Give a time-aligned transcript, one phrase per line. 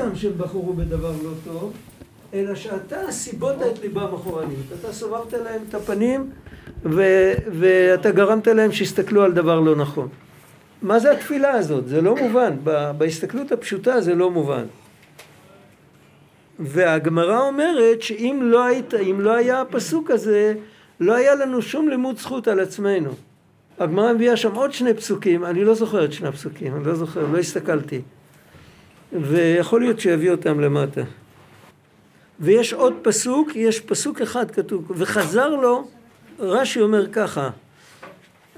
[0.00, 1.72] סתם שהם בחרו בדבר לא טוב,
[2.34, 4.58] אלא שאתה סיבות את ליבם אחורנית.
[4.80, 6.30] אתה סובבת להם את הפנים
[6.84, 10.08] ו- ואתה גרמת להם שיסתכלו על דבר לא נכון.
[10.82, 11.88] מה זה התפילה הזאת?
[11.88, 12.56] זה לא מובן.
[12.98, 14.64] בהסתכלות הפשוטה זה לא מובן.
[16.58, 20.54] והגמרא אומרת שאם לא, היית, לא היה הפסוק הזה,
[21.00, 23.10] לא היה לנו שום לימוד זכות על עצמנו.
[23.78, 27.26] הגמרא מביאה שם עוד שני פסוקים, אני לא זוכר את שני הפסוקים, אני לא זוכר,
[27.32, 28.00] לא הסתכלתי.
[29.12, 31.00] ויכול להיות שיביא אותם למטה.
[32.40, 35.88] ויש עוד פסוק, יש פסוק אחד כתוב, וחזר לו,
[36.38, 37.50] רש"י אומר ככה,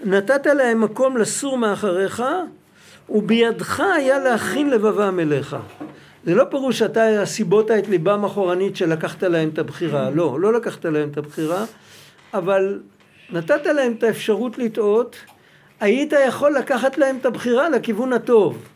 [0.05, 2.23] נתת להם מקום לסור מאחריך,
[3.11, 5.57] ובידך היה להכין לבבם אליך.
[6.25, 10.85] זה לא פירוש שאתה סיבות את ליבם אחורנית שלקחת להם את הבחירה, לא, לא לקחת
[10.85, 11.65] להם את הבחירה,
[12.35, 12.81] אבל
[13.31, 15.17] נתת להם את האפשרות לטעות,
[15.81, 18.69] היית יכול לקחת להם את הבחירה לכיוון הטוב.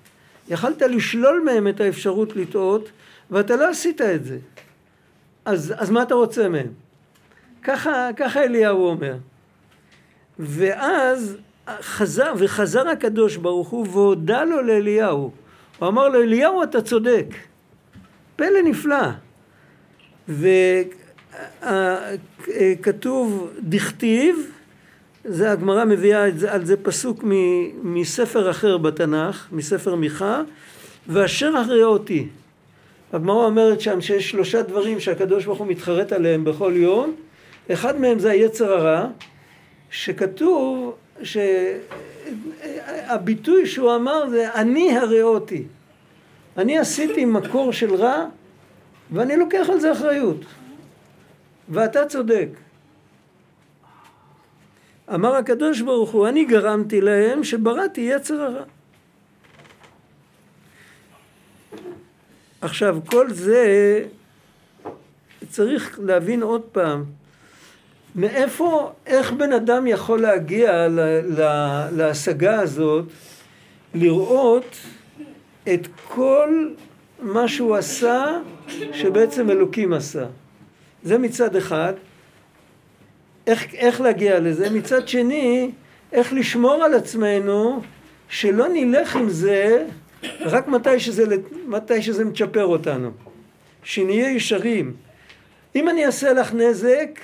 [0.48, 2.90] יכלת לשלול מהם את האפשרות לטעות,
[3.30, 4.38] ואתה לא עשית את זה.
[5.44, 6.68] אז, אז מה אתה רוצה מהם?
[7.62, 9.14] ככה, ככה אליהו אומר.
[10.38, 11.36] ואז
[11.80, 15.30] חזר, וחזר הקדוש ברוך הוא והודה לו לאליהו.
[15.78, 17.26] הוא אמר לו, אליהו אתה צודק.
[18.36, 19.08] פלא נפלא.
[22.48, 24.52] וכתוב דכתיב,
[25.28, 27.24] זה הגמרא מביאה על זה פסוק
[27.82, 30.42] מספר אחר בתנ"ך, מספר מיכה,
[31.08, 32.28] ואשר אחרי אותי.
[33.12, 37.14] הגמרא אומרת שם שיש שלושה דברים שהקדוש ברוך הוא מתחרט עליהם בכל יום,
[37.72, 39.06] אחד מהם זה היצר הרע,
[39.90, 40.94] שכתוב
[42.72, 45.64] שהביטוי שהוא אמר זה אני הראותי.
[46.58, 48.26] אני עשיתי מקור של רע
[49.12, 50.44] ואני לוקח על זה אחריות.
[51.68, 52.48] ואתה צודק.
[55.14, 58.62] אמר הקדוש ברוך הוא, אני גרמתי להם שבראתי יצר הרע.
[62.60, 64.04] עכשיו, כל זה
[65.48, 67.04] צריך להבין עוד פעם,
[68.14, 71.00] מאיפה, איך בן אדם יכול להגיע ל,
[71.40, 71.42] ל,
[71.92, 73.04] להשגה הזאת,
[73.94, 74.76] לראות
[75.74, 76.68] את כל
[77.22, 78.38] מה שהוא עשה,
[78.92, 80.26] שבעצם אלוקים עשה.
[81.02, 81.92] זה מצד אחד.
[83.46, 84.70] איך, איך להגיע לזה?
[84.70, 85.70] מצד שני,
[86.12, 87.82] איך לשמור על עצמנו,
[88.28, 89.86] שלא נלך עם זה
[90.40, 91.24] רק מתי שזה,
[91.66, 93.10] מתי שזה מצ'פר אותנו.
[93.82, 94.94] שנהיה ישרים.
[95.76, 97.20] אם אני אעשה לך נזק,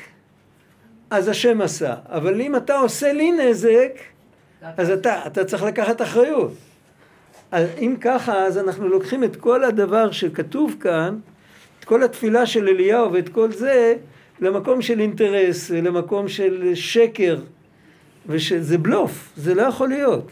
[1.11, 1.95] אז השם עשה.
[2.07, 3.93] אבל אם אתה עושה לי נזק,
[4.77, 6.53] אז אתה, אתה צריך לקחת אחריות.
[7.53, 11.19] אז אם ככה, אז אנחנו לוקחים את כל הדבר שכתוב כאן,
[11.79, 13.95] את כל התפילה של אליהו ואת כל זה,
[14.43, 17.39] למקום של אינטרס, למקום של שקר,
[18.27, 20.29] ושזה בלוף, זה לא יכול להיות.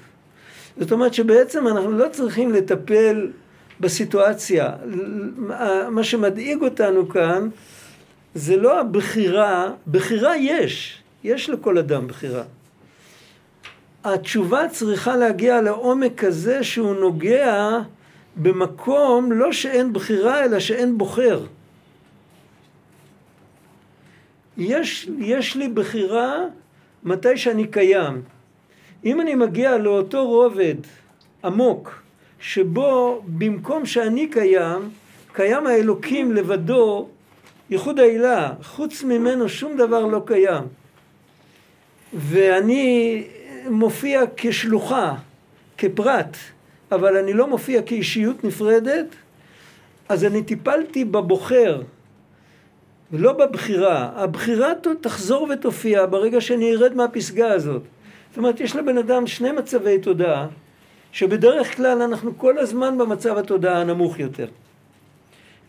[0.81, 3.31] זאת אומרת שבעצם אנחנו לא צריכים לטפל
[3.81, 4.73] בסיטואציה.
[5.91, 7.49] מה שמדאיג אותנו כאן
[8.35, 12.43] זה לא הבחירה, בחירה יש, יש לכל אדם בחירה.
[14.05, 17.79] התשובה צריכה להגיע לעומק כזה שהוא נוגע
[18.37, 21.45] במקום לא שאין בחירה אלא שאין בוחר.
[24.61, 26.39] יש, יש לי בחירה
[27.05, 28.23] מתי שאני קיים.
[29.05, 30.75] אם אני מגיע לאותו רובד
[31.45, 32.03] עמוק,
[32.41, 34.91] שבו במקום שאני קיים,
[35.33, 37.09] קיים האלוקים לבדו,
[37.71, 40.65] ייחוד העילה, חוץ ממנו שום דבר לא קיים.
[42.13, 43.25] ואני
[43.71, 45.15] מופיע כשלוחה,
[45.79, 46.37] כפרט,
[46.93, 49.07] אבל אני לא מופיע כאישיות נפרדת,
[50.09, 51.83] אז אני טיפלתי בבוחר,
[53.13, 54.11] ולא בבחירה.
[54.15, 57.83] הבחירה תחזור ותופיע ברגע שאני ארד מהפסגה הזאת.
[58.29, 60.47] זאת אומרת, יש לבן אדם שני מצבי תודעה,
[61.13, 64.47] שבדרך כלל אנחנו כל הזמן במצב התודעה הנמוך יותר.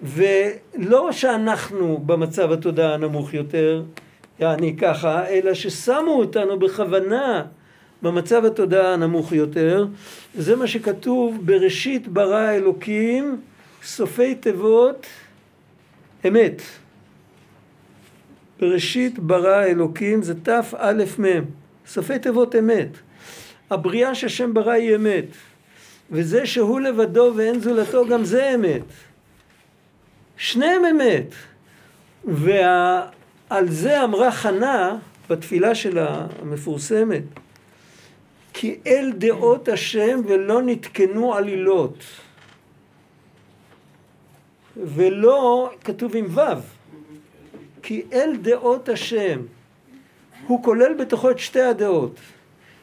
[0.03, 3.83] ולא שאנחנו במצב התודעה הנמוך יותר,
[4.39, 7.43] יעני ככה, אלא ששמו אותנו בכוונה
[8.01, 9.85] במצב התודעה הנמוך יותר.
[10.35, 13.41] זה מה שכתוב בראשית ברא אלוקים,
[13.83, 15.05] סופי תיבות,
[16.27, 16.61] אמת.
[18.61, 20.61] בראשית ברא אלוקים זה תא
[21.87, 22.87] סופי תיבות אמת.
[23.69, 25.25] הבריאה שהשם ברא היא אמת.
[26.11, 28.81] וזה שהוא לבדו ואין זולתו גם זה אמת.
[30.37, 31.33] שניהם אמת.
[32.25, 34.97] ועל זה אמרה חנה
[35.29, 37.23] בתפילה שלה המפורסמת,
[38.53, 42.03] כי אל דעות השם ולא נתקנו עלילות.
[44.77, 46.80] ולא, כתוב עם ו',
[47.83, 49.41] כי אל דעות השם.
[50.47, 52.15] הוא כולל בתוכו את שתי הדעות.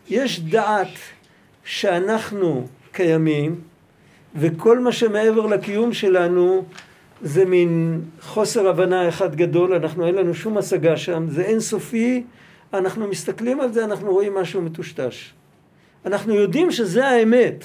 [0.08, 0.88] יש דעת
[1.64, 3.60] שאנחנו קיימים,
[4.34, 6.64] וכל מה שמעבר לקיום שלנו
[7.22, 12.24] זה מין חוסר הבנה אחד גדול, אנחנו אין לנו שום השגה שם, זה אינסופי,
[12.74, 15.32] אנחנו מסתכלים על זה, אנחנו רואים משהו מטושטש.
[16.06, 17.64] אנחנו יודעים שזה האמת,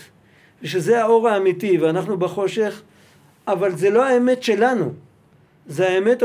[0.62, 2.81] ושזה האור האמיתי, ואנחנו בחושך,
[3.47, 4.94] אבל זה לא האמת שלנו,
[5.68, 6.24] זה האמת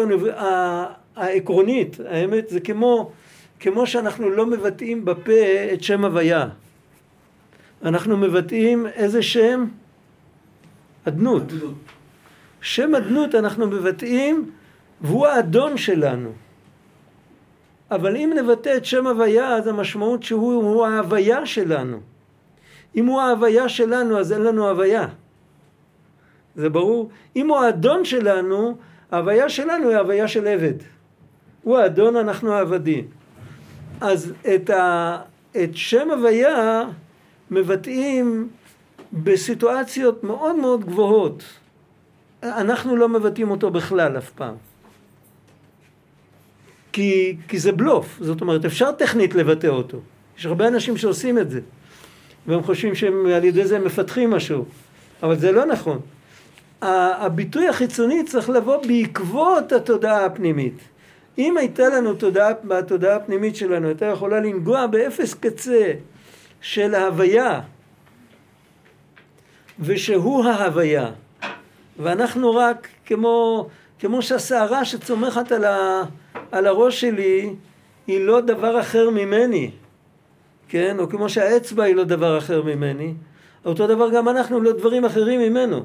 [1.19, 3.11] העקרונית, האמת זה כמו,
[3.61, 5.33] כמו שאנחנו לא מבטאים בפה
[5.73, 6.49] את שם הוויה.
[7.83, 9.65] אנחנו מבטאים איזה שם?
[11.09, 11.43] אדנות.
[12.61, 14.51] שם אדנות אנחנו מבטאים
[15.01, 16.33] והוא האדון שלנו.
[17.91, 22.01] אבל אם נבטא את שם הוויה אז המשמעות שהוא ההוויה שלנו.
[22.97, 25.07] אם הוא ההוויה שלנו אז אין לנו הוויה.
[26.57, 27.11] זה ברור?
[27.37, 28.77] אם הוא האדון שלנו,
[29.11, 30.75] ההוויה שלנו היא הוויה של עבד.
[31.69, 33.05] הוא האדון, אנחנו העבדים.
[34.01, 35.19] אז את, ה,
[35.63, 36.83] את שם הוויה
[37.51, 38.49] מבטאים
[39.13, 41.45] בסיטואציות מאוד מאוד גבוהות.
[42.43, 44.55] אנחנו לא מבטאים אותו בכלל אף פעם.
[46.93, 49.99] כי, כי זה בלוף, זאת אומרת אפשר טכנית לבטא אותו.
[50.39, 51.61] יש הרבה אנשים שעושים את זה,
[52.47, 54.65] והם חושבים שעל ידי זה הם מפתחים משהו,
[55.23, 56.01] אבל זה לא נכון.
[56.83, 60.79] הביטוי החיצוני צריך לבוא בעקבות התודעה הפנימית.
[61.39, 65.93] אם הייתה לנו תודעה, בתודעה הפנימית שלנו, הייתה יכולה לנגוע באפס קצה
[66.61, 67.61] של ההוויה,
[69.81, 71.11] ושהוא ההוויה,
[71.99, 73.69] ואנחנו רק כמו,
[73.99, 76.03] כמו שהסערה שצומחת על, ה,
[76.53, 77.55] על הראש שלי
[78.07, 79.71] היא לא דבר אחר ממני,
[80.69, 80.97] כן?
[80.99, 83.15] או כמו שהאצבע היא לא דבר אחר ממני,
[83.65, 85.85] אותו דבר גם אנחנו לא דברים אחרים ממנו.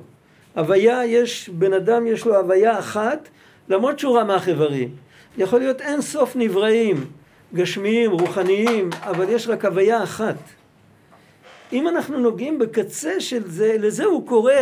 [0.56, 3.30] הוויה יש, בן אדם יש לו הוויה אחת,
[3.70, 4.96] למרות שהוא רמ"ח איברים.
[5.38, 7.06] יכול להיות אין סוף נבראים,
[7.54, 10.36] גשמיים, רוחניים, אבל יש רק הוויה אחת.
[11.74, 14.54] אם אנחנו נוגעים בקצה של זה, לזה הוא קורא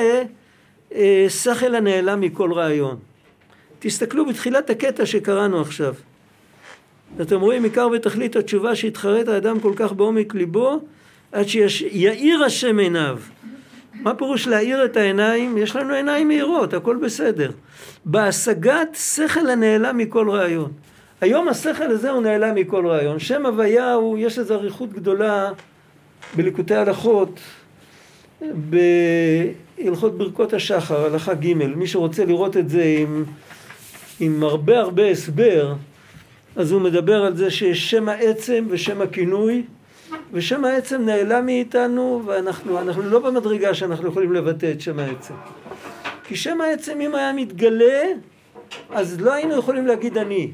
[0.93, 2.97] אה, שכל הנעלם מכל רעיון.
[3.79, 5.93] תסתכלו בתחילת הקטע שקראנו עכשיו.
[7.21, 10.79] אתם רואים עיקר ותכלית התשובה שהתחרט האדם כל כך בעומק ליבו
[11.31, 13.19] עד שיאיר השם עיניו.
[13.93, 15.57] מה פירוש להאיר את העיניים?
[15.57, 17.51] יש לנו עיניים מהירות, הכל בסדר.
[18.05, 20.71] בהשגת שכל הנעלם מכל רעיון.
[21.21, 23.19] היום השכל הזה הוא נעלם מכל רעיון.
[23.19, 25.49] שם הוויה הוא, יש איזו אריכות גדולה
[26.35, 27.39] בליקוטי הלכות,
[28.41, 33.25] בהלכות ברכות השחר, הלכה ג', מי שרוצה לראות את זה עם,
[34.19, 35.73] עם הרבה הרבה הסבר,
[36.55, 39.63] אז הוא מדבר על זה שיש שם העצם ושם הכינוי,
[40.33, 45.33] ושם העצם נעלם מאיתנו, ואנחנו לא במדרגה שאנחנו יכולים לבטא את שם העצם.
[46.31, 48.03] כי שם העצם אם היה מתגלה,
[48.89, 50.51] אז לא היינו יכולים להגיד אני.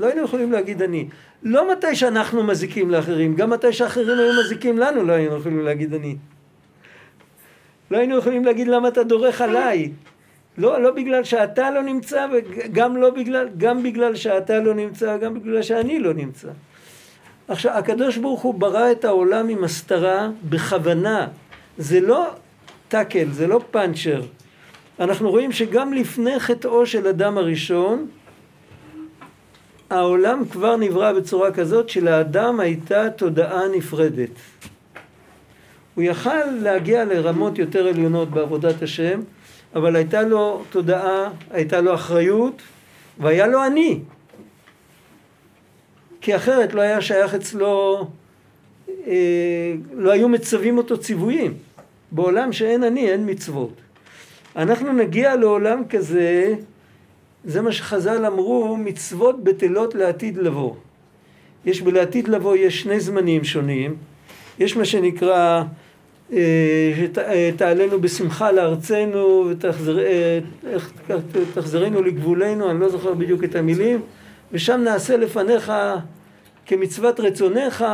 [0.00, 1.08] לא היינו יכולים להגיד אני.
[1.42, 5.94] לא מתי שאנחנו מזיקים לאחרים, גם מתי שאחרים היו מזיקים לנו לא היינו יכולים להגיד
[5.94, 6.16] אני.
[7.90, 9.92] לא היינו יכולים להגיד למה אתה דורך עליי.
[10.58, 15.34] לא, לא בגלל שאתה לא נמצא וגם לא בגלל, גם בגלל שאתה לא נמצא, גם
[15.34, 16.48] בגלל שאני לא נמצא.
[17.48, 21.26] עכשיו, הקדוש ברוך הוא ברא את העולם עם הסתרה בכוונה.
[21.78, 22.30] זה לא
[22.88, 24.22] טאקל, זה לא פאנצ'ר.
[25.00, 28.06] אנחנו רואים שגם לפני חטאו של אדם הראשון,
[29.90, 34.30] העולם כבר נברא בצורה כזאת שלאדם הייתה תודעה נפרדת.
[35.94, 39.20] הוא יכל להגיע לרמות יותר עליונות בעבודת השם,
[39.74, 42.62] אבל הייתה לו תודעה, הייתה לו אחריות,
[43.18, 44.00] והיה לו אני.
[46.20, 48.06] כי אחרת לא היה שייך אצלו,
[48.88, 51.67] אה, לא היו מצווים אותו ציוויים.
[52.12, 53.72] בעולם שאין אני אין מצוות.
[54.56, 56.54] אנחנו נגיע לעולם כזה,
[57.44, 60.74] זה מה שחז"ל אמרו, מצוות בטלות לעתיד לבוא.
[61.66, 63.96] יש בלעתיד לבוא, יש שני זמנים שונים.
[64.58, 65.62] יש מה שנקרא
[66.32, 69.50] אה, תעלנו בשמחה לארצנו
[71.32, 74.00] ותחזרנו לגבולנו, אני לא זוכר בדיוק את המילים,
[74.52, 75.72] ושם נעשה לפניך
[76.66, 77.84] כמצוות רצונך,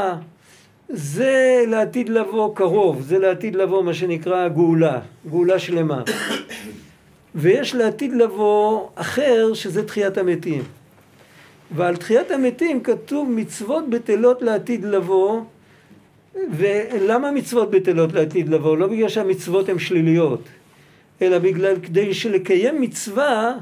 [0.88, 5.00] זה לעתיד לבוא קרוב, זה לעתיד לבוא מה שנקרא גאולה,
[5.30, 6.02] גאולה שלמה.
[7.34, 10.62] ויש לעתיד לבוא אחר שזה תחיית המתים.
[11.70, 15.40] ועל תחיית המתים כתוב מצוות בטלות לעתיד לבוא
[16.50, 18.76] ולמה מצוות בטלות לעתיד לבוא?
[18.76, 20.40] לא בגלל שהמצוות הן שליליות,
[21.22, 23.56] אלא בגלל כדי שלקיים מצווה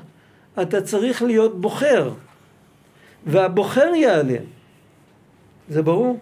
[0.63, 2.11] אתה צריך להיות בוחר,
[3.27, 4.45] והבוחר ייעלם.
[5.69, 6.19] זה ברור?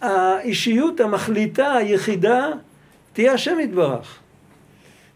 [0.00, 2.48] האישיות המחליטה היחידה
[3.12, 4.18] תהיה השם יתברך.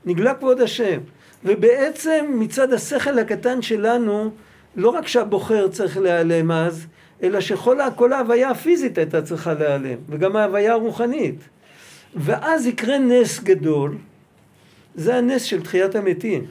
[0.05, 0.99] נגלה כבוד השם.
[1.45, 4.31] ובעצם מצד השכל הקטן שלנו,
[4.77, 6.87] לא רק שהבוחר צריך להיעלם אז,
[7.23, 11.37] אלא שכל ההוויה הפיזית הייתה צריכה להיעלם, וגם ההוויה הרוחנית.
[12.15, 13.97] ואז יקרה נס גדול,
[14.95, 16.45] זה הנס של תחיית המתים.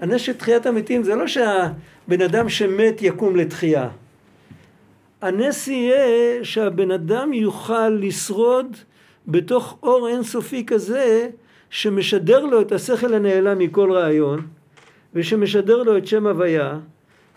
[0.00, 3.88] הנס של תחיית המתים זה לא שהבן אדם שמת יקום לתחייה.
[5.22, 8.76] הנס יהיה שהבן אדם יוכל לשרוד
[9.28, 11.28] בתוך אור אינסופי כזה
[11.70, 14.46] שמשדר לו את השכל הנעלם מכל רעיון
[15.14, 16.78] ושמשדר לו את שם הוויה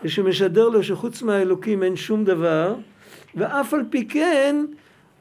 [0.04, 2.74] ושמשדר לו שחוץ מהאלוקים אין שום דבר
[3.34, 4.66] ואף על פי כן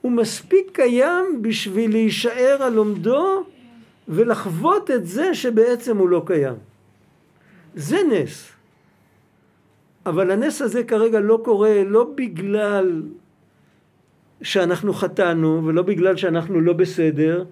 [0.01, 3.43] הוא מספיק קיים בשביל להישאר על עומדו
[4.07, 6.55] ולחוות את זה שבעצם הוא לא קיים.
[7.75, 8.54] זה נס.
[10.05, 13.01] אבל הנס הזה כרגע לא קורה לא בגלל
[14.41, 17.43] שאנחנו חטאנו ולא בגלל שאנחנו לא בסדר,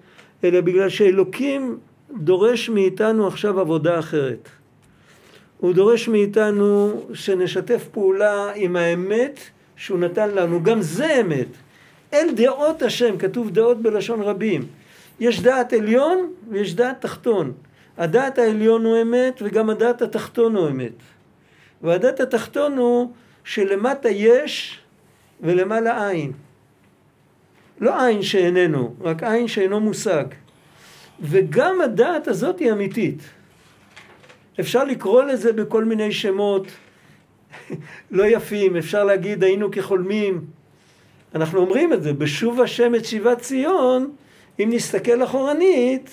[0.44, 1.78] אלא בגלל שאלוקים
[2.18, 4.48] דורש מאיתנו עכשיו עבודה אחרת.
[5.58, 9.40] הוא דורש מאיתנו שנשתף פעולה עם האמת
[9.76, 11.48] שהוא נתן לנו, גם זה אמת.
[12.12, 14.66] אל דעות השם, כתוב דעות בלשון רבים.
[15.20, 17.52] יש דעת עליון ויש דעת תחתון.
[17.98, 20.92] הדעת העליון הוא אמת וגם הדעת התחתון הוא אמת.
[21.82, 23.12] והדעת התחתון הוא
[23.44, 24.80] שלמטה יש
[25.40, 26.32] ולמעלה אין.
[27.80, 30.24] לא עין שאיננו, רק עין שאינו מושג.
[31.20, 33.22] וגם הדעת הזאת היא אמיתית.
[34.60, 36.66] אפשר לקרוא לזה בכל מיני שמות
[38.10, 40.44] לא יפים, אפשר להגיד היינו כחולמים.
[41.34, 44.12] אנחנו אומרים את זה, בשוב השם את שיבת ציון,
[44.60, 46.10] אם נסתכל אחורנית,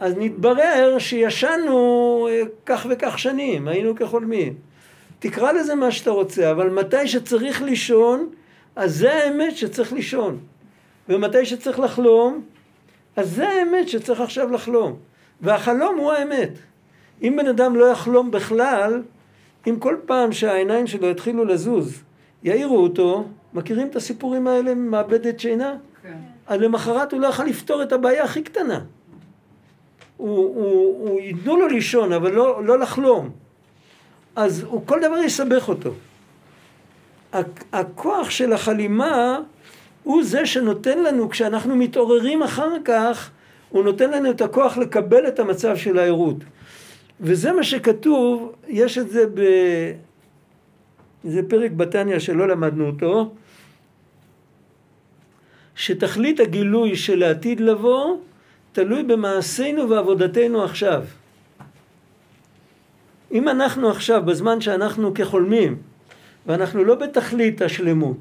[0.00, 4.54] אז נתברר שישנו אה, כך וכך שנים, היינו כחולמים.
[5.18, 8.28] תקרא לזה מה שאתה רוצה, אבל מתי שצריך לישון,
[8.76, 10.38] אז זה האמת שצריך לישון.
[11.08, 12.42] ומתי שצריך לחלום,
[13.16, 14.96] אז זה האמת שצריך עכשיו לחלום.
[15.40, 16.50] והחלום הוא האמת.
[17.22, 19.02] אם בן אדם לא יחלום בכלל,
[19.66, 22.02] אם כל פעם שהעיניים שלו יתחילו לזוז,
[22.42, 23.24] יעירו אותו,
[23.54, 25.74] מכירים את הסיפורים האלה ממעבדת שינה?
[26.02, 26.16] כן.
[26.46, 28.80] אז למחרת הוא לא יכול לפתור את הבעיה הכי קטנה.
[30.16, 33.30] הוא, הוא, הוא ייתנו לו לישון, אבל לא, לא לחלום.
[34.36, 35.90] אז הוא כל דבר יסבך אותו.
[37.72, 39.38] הכוח של החלימה
[40.02, 43.30] הוא זה שנותן לנו, כשאנחנו מתעוררים אחר כך,
[43.68, 46.36] הוא נותן לנו את הכוח לקבל את המצב של הערות.
[47.20, 49.40] וזה מה שכתוב, יש את זה ב...
[51.24, 53.34] זה פרק בתניא שלא למדנו אותו,
[55.74, 58.16] שתכלית הגילוי של העתיד לבוא
[58.76, 61.02] תלוי במעשינו ועבודתנו עכשיו.
[63.32, 65.76] אם אנחנו עכשיו, בזמן שאנחנו כחולמים,
[66.46, 68.18] ואנחנו לא בתכלית השלמות,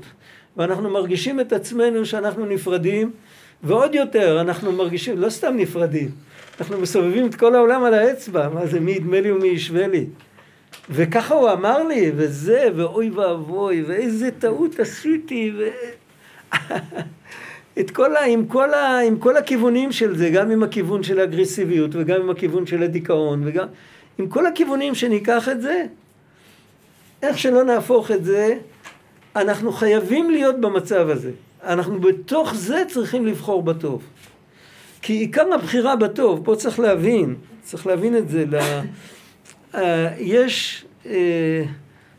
[0.57, 3.12] ואנחנו מרגישים את עצמנו שאנחנו נפרדים,
[3.63, 6.12] ועוד יותר אנחנו מרגישים, לא סתם נפרדים,
[6.59, 10.05] אנחנו מסובבים את כל העולם על האצבע, מה זה מי ידמה לי ומי ישווה לי.
[10.89, 15.67] וככה הוא אמר לי, וזה, ואוי ואבוי, ואיזה טעות עשיתי, ו...
[17.79, 21.20] את כל ה, עם, כל ה, עם כל הכיוונים של זה, גם עם הכיוון של
[21.20, 23.67] האגרסיביות וגם עם הכיוון של הדיכאון וגם
[24.17, 25.86] עם כל הכיוונים שניקח את זה,
[27.24, 28.58] איך שלא נהפוך את זה,
[29.36, 31.32] אנחנו חייבים להיות במצב הזה.
[31.63, 34.03] אנחנו בתוך זה צריכים לבחור בטוב.
[35.01, 38.82] כי עיקר הבחירה בטוב, פה צריך להבין, צריך להבין את זה, לה,
[39.74, 39.77] uh,
[40.17, 41.08] יש uh,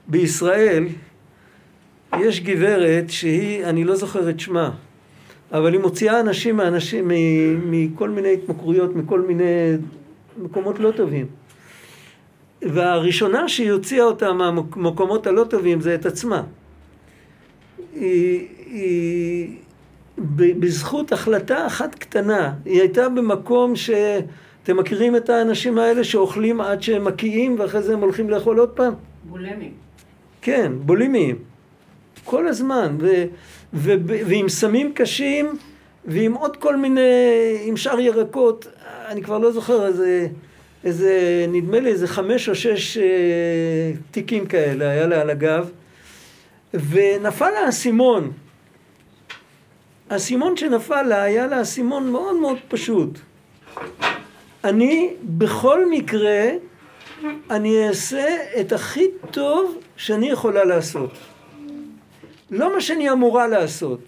[0.07, 0.85] בישראל,
[2.21, 4.71] יש גברת שהיא, אני לא זוכר את שמה,
[5.53, 7.11] אבל היא מוציאה אנשים מאנשים,
[7.71, 9.76] מכל מיני התמכרויות, מכל מיני
[10.43, 11.26] מקומות לא טובים.
[12.62, 16.43] והראשונה שהיא הוציאה אותה מהמקומות הלא טובים זה את עצמה.
[17.95, 19.57] היא, היא
[20.19, 23.91] בזכות החלטה אחת קטנה, היא הייתה במקום ש...
[24.62, 28.69] אתם מכירים את האנשים האלה שאוכלים עד שהם מקיאים ואחרי זה הם הולכים לאכול עוד
[28.69, 28.95] פעם?
[29.25, 29.73] בולמים.
[30.43, 31.37] כן, בולימים.
[32.25, 32.97] כל הזמן.
[33.00, 33.25] ו...
[33.76, 35.56] ועם סמים קשים
[36.04, 37.00] ועם עוד כל מיני,
[37.64, 38.66] עם שאר ירקות,
[39.06, 40.26] אני כבר לא זוכר איזה,
[40.85, 43.04] איזה נדמה לי איזה חמש או שש אה,
[44.11, 45.71] תיקים כאלה היה לה על הגב.
[46.75, 48.33] ונפל לה האסימון.
[50.11, 53.18] האסימון שנפל לה היה לה אסימון מאוד מאוד פשוט.
[54.64, 56.50] אני בכל מקרה,
[57.50, 58.26] אני אעשה
[58.61, 61.11] את הכי טוב שאני יכולה לעשות.
[62.50, 64.00] לא מה שאני אמורה לעשות.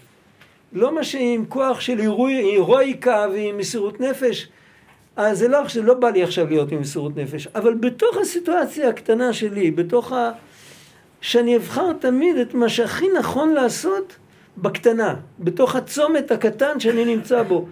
[0.73, 4.49] לא מה שעם כוח של הירואיקה ועם מסירות נפש.
[5.15, 7.47] אז זה לא, זה לא בא לי עכשיו להיות עם מסירות נפש.
[7.47, 10.31] אבל בתוך הסיטואציה הקטנה שלי, בתוך ה...
[11.21, 14.15] שאני אבחר תמיד את מה שהכי נכון לעשות
[14.57, 17.65] בקטנה, בתוך הצומת הקטן שאני נמצא בו.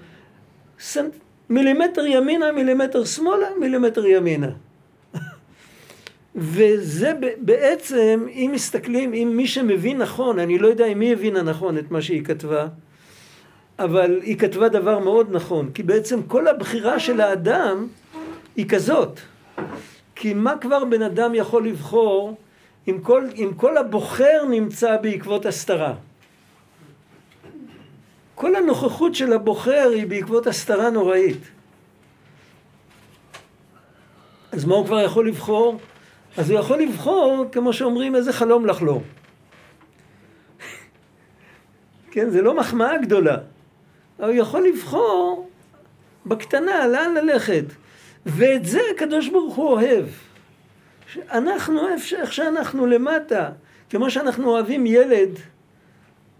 [1.49, 4.49] מילימטר ימינה, מילימטר שמאלה, מילימטר ימינה.
[6.37, 11.77] וזה בעצם, אם מסתכלים, אם מי שמבין נכון, אני לא יודע אם מי הבינה נכון
[11.77, 12.67] את מה שהיא כתבה,
[13.79, 17.87] אבל היא כתבה דבר מאוד נכון, כי בעצם כל הבחירה של האדם
[18.55, 19.19] היא כזאת.
[20.15, 22.37] כי מה כבר בן אדם יכול לבחור
[22.87, 25.93] אם כל, אם כל הבוחר נמצא בעקבות הסתרה?
[28.35, 31.41] כל הנוכחות של הבוחר היא בעקבות הסתרה נוראית.
[34.51, 35.79] אז מה הוא כבר יכול לבחור?
[36.37, 39.03] אז הוא יכול לבחור, כמו שאומרים, איזה חלום לחלום.
[42.11, 43.37] כן, זה לא מחמאה גדולה.
[44.19, 45.49] אבל הוא יכול לבחור
[46.25, 47.65] בקטנה, לאן ללכת.
[48.25, 50.05] ואת זה הקדוש ברוך הוא אוהב.
[51.31, 51.81] אנחנו,
[52.17, 53.49] איך שאנחנו למטה,
[53.89, 55.29] כמו שאנחנו אוהבים ילד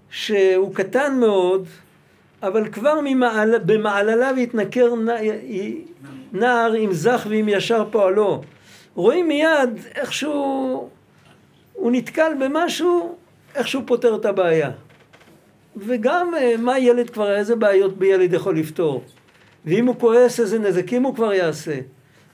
[0.10, 1.68] שהוא קטן מאוד,
[2.44, 4.94] אבל כבר ממעל, במעלליו יתנכר
[6.34, 8.42] נער עם זך ועם ישר פועלו.
[8.98, 10.90] רואים מיד איכשהו
[11.74, 13.16] הוא נתקל במשהו,
[13.56, 14.72] איכשהו פותר את הבעיה.
[15.78, 19.04] וגם אה, מה ילד כבר, איזה בעיות בילד יכול לפתור.
[19.66, 21.80] ואם הוא כועס איזה נזקים הוא כבר יעשה.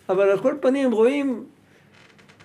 [0.09, 1.45] אבל על כל פנים רואים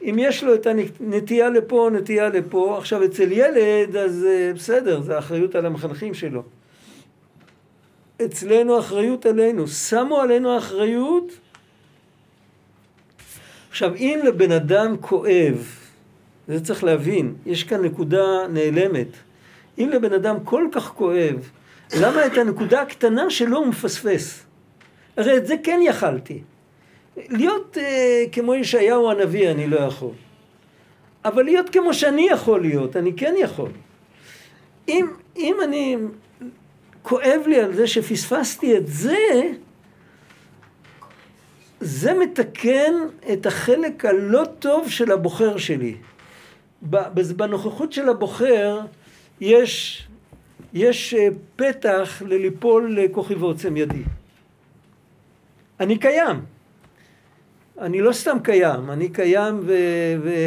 [0.03, 5.19] אם יש לו את הנטייה לפה, נטייה לפה, עכשיו אצל ילד אז אה, בסדר, זה
[5.19, 6.43] אחריות על המחנכים שלו.
[8.25, 11.33] אצלנו אחריות עלינו, שמו עלינו אחריות.
[13.71, 15.79] עכשיו אם לבן אדם כואב,
[16.49, 19.09] זה צריך להבין, יש כאן נקודה נעלמת.
[19.79, 21.51] אם לבן אדם כל כך כואב,
[22.01, 24.45] למה את הנקודה הקטנה שלו הוא מפספס?
[25.17, 26.41] הרי את זה כן יכלתי.
[27.17, 30.13] להיות אה, כמו ישעיהו הנביא אני לא יכול.
[31.25, 33.71] אבל להיות כמו שאני יכול להיות, אני כן יכול.
[34.89, 35.07] אם,
[35.37, 35.97] אם אני,
[37.03, 39.43] כואב לי על זה שפספסתי את זה,
[41.81, 42.93] זה מתקן
[43.33, 45.97] את החלק הלא טוב של הבוחר שלי.
[47.37, 48.81] בנוכחות של הבוחר
[49.41, 50.03] יש,
[50.73, 54.03] יש אה, פתח לליפול לכוחי ועוצם ידי.
[55.81, 56.37] אני קיים.
[57.81, 59.73] אני לא סתם קיים, אני קיים ו...
[60.23, 60.47] ו...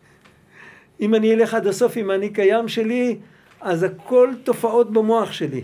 [1.00, 3.16] אם אני אלך עד הסוף עם אני קיים שלי,
[3.60, 5.62] אז הכל תופעות במוח שלי.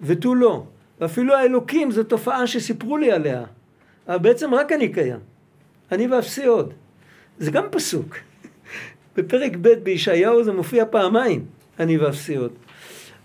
[0.00, 0.64] ותו לא.
[1.00, 3.44] ואפילו האלוקים זו תופעה שסיפרו לי עליה.
[4.08, 5.18] אבל בעצם רק אני קיים.
[5.92, 6.72] אני ואפסי עוד.
[7.38, 8.16] זה גם פסוק.
[9.16, 11.44] בפרק ב' בישעיהו זה מופיע פעמיים,
[11.80, 12.52] אני ואפסי עוד.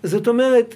[0.03, 0.75] זאת אומרת,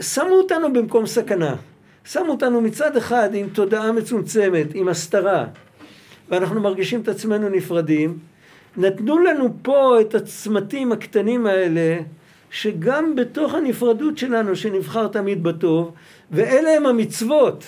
[0.00, 1.56] שמו אותנו במקום סכנה.
[2.04, 5.46] שמו אותנו מצד אחד עם תודעה מצומצמת, עם הסתרה,
[6.28, 8.18] ואנחנו מרגישים את עצמנו נפרדים.
[8.76, 11.98] נתנו לנו פה את הצמתים הקטנים האלה,
[12.50, 15.92] שגם בתוך הנפרדות שלנו, שנבחר תמיד בטוב,
[16.30, 17.64] ואלה הם המצוות.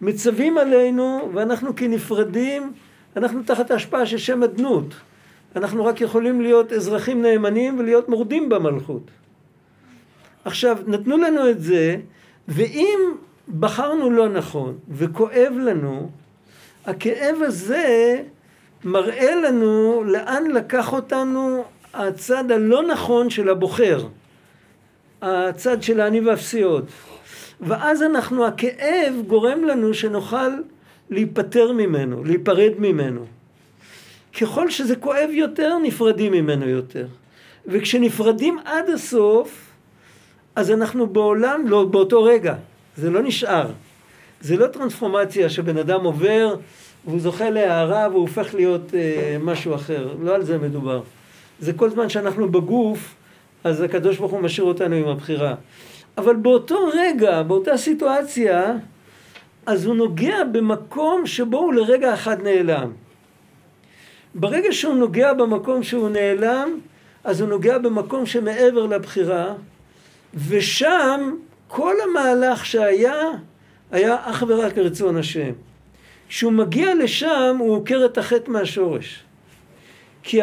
[0.00, 2.72] מצווים עלינו, ואנחנו כנפרדים,
[3.16, 4.94] אנחנו תחת ההשפעה של שם אדנות.
[5.56, 9.02] אנחנו רק יכולים להיות אזרחים נאמנים ולהיות מורדים במלכות.
[10.44, 11.96] עכשיו, נתנו לנו את זה,
[12.48, 12.98] ואם
[13.58, 16.10] בחרנו לא נכון וכואב לנו,
[16.86, 18.16] הכאב הזה
[18.84, 24.06] מראה לנו לאן לקח אותנו הצד הלא נכון של הבוחר,
[25.22, 26.84] הצד של האני והפסיעות.
[27.60, 30.50] ואז אנחנו, הכאב גורם לנו שנוכל
[31.10, 33.26] להיפטר ממנו, להיפרד ממנו.
[34.40, 37.06] ככל שזה כואב יותר, נפרדים ממנו יותר.
[37.66, 39.70] וכשנפרדים עד הסוף,
[40.56, 42.54] אז אנחנו בעולם, לא באותו רגע,
[42.96, 43.66] זה לא נשאר.
[44.40, 46.56] זה לא טרנספורמציה שבן אדם עובר
[47.04, 51.02] והוא זוכה להערה והוא הופך להיות אה, משהו אחר, לא על זה מדובר.
[51.60, 53.14] זה כל זמן שאנחנו בגוף,
[53.64, 55.54] אז הקדוש ברוך הוא משאיר אותנו עם הבחירה.
[56.18, 58.72] אבל באותו רגע, באותה סיטואציה,
[59.66, 62.92] אז הוא נוגע במקום שבו הוא לרגע אחד נעלם.
[64.34, 66.78] ברגע שהוא נוגע במקום שהוא נעלם,
[67.24, 69.54] אז הוא נוגע במקום שמעבר לבחירה,
[70.48, 71.36] ושם
[71.68, 73.22] כל המהלך שהיה,
[73.90, 75.52] היה אך ורק רצון השם.
[76.28, 79.22] כשהוא מגיע לשם הוא עוקר את החטא מהשורש.
[80.22, 80.40] כי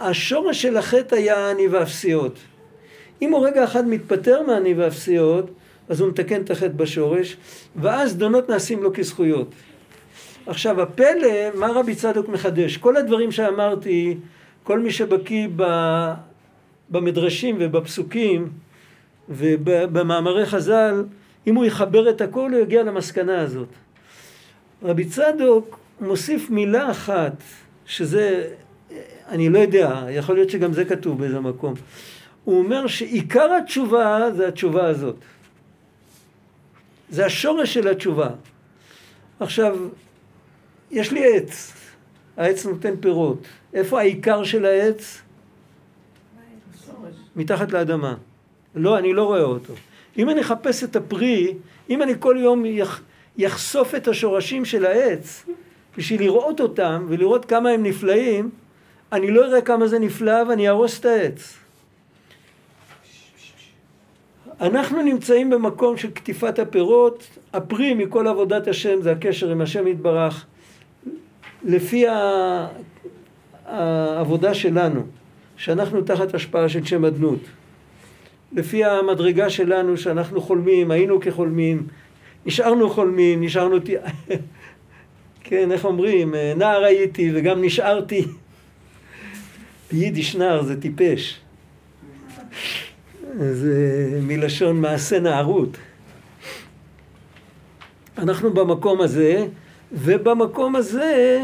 [0.00, 2.38] השורש של החטא היה אני ואפסיות.
[3.22, 5.50] אם הוא רגע אחד מתפטר מהני ואפסיות,
[5.88, 7.36] אז הוא מתקן את החטא בשורש,
[7.76, 9.48] ואז דונות נעשים לו כזכויות.
[10.46, 12.76] עכשיו הפלא, מה רבי צדוק מחדש?
[12.76, 14.16] כל הדברים שאמרתי,
[14.62, 15.48] כל מי שבקיא
[16.90, 18.48] במדרשים ובפסוקים,
[19.28, 21.04] ובמאמרי חז"ל,
[21.46, 23.68] אם הוא יחבר את הכל, הוא יגיע למסקנה הזאת.
[24.82, 27.32] רבי צדוק מוסיף מילה אחת,
[27.86, 28.44] שזה,
[29.28, 31.74] אני לא יודע, יכול להיות שגם זה כתוב באיזה מקום.
[32.44, 35.16] הוא אומר שעיקר התשובה זה התשובה הזאת.
[37.10, 38.28] זה השורש של התשובה.
[39.40, 39.76] עכשיו,
[40.90, 41.72] יש לי עץ,
[42.36, 43.38] העץ נותן פירות.
[43.74, 45.22] איפה העיקר של העץ?
[47.36, 48.14] מתחת לאדמה.
[48.74, 49.72] לא, אני לא רואה אותו.
[50.18, 51.54] אם אני אחפש את הפרי,
[51.90, 53.02] אם אני כל יום יח,
[53.36, 55.44] יחשוף את השורשים של העץ,
[55.96, 58.50] בשביל לראות אותם ולראות כמה הם נפלאים,
[59.12, 61.56] אני לא אראה כמה זה נפלא ואני אהרוס את העץ.
[64.60, 70.46] אנחנו נמצאים במקום של קטיפת הפירות, הפרי מכל עבודת השם זה הקשר עם השם יתברך.
[71.64, 72.04] לפי
[73.66, 75.02] העבודה שלנו,
[75.56, 77.40] שאנחנו תחת השפעה של שם אדנות,
[78.52, 81.86] לפי המדרגה שלנו שאנחנו חולמים, היינו כחולמים,
[82.46, 83.76] נשארנו חולמים, נשארנו...
[85.44, 88.24] כן, איך אומרים, נער הייתי וגם נשארתי.
[89.92, 91.40] ביידיש נער זה טיפש.
[93.38, 95.76] זה מלשון מעשה נערות.
[98.18, 99.46] אנחנו במקום הזה,
[99.92, 101.40] ובמקום הזה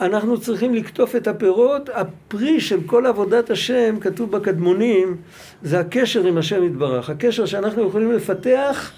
[0.00, 1.88] אנחנו צריכים לקטוף את הפירות.
[1.94, 5.16] הפרי של כל עבודת השם, כתוב בקדמונים,
[5.62, 7.10] זה הקשר עם השם יתברך.
[7.10, 8.92] הקשר שאנחנו יכולים לפתח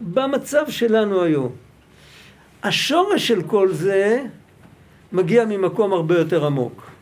[0.00, 1.52] במצב שלנו היום.
[2.62, 4.24] השורש של כל זה
[5.12, 6.97] מגיע ממקום הרבה יותר עמוק.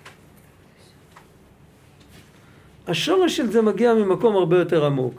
[2.89, 5.15] השורש של זה מגיע ממקום הרבה יותר עמוק.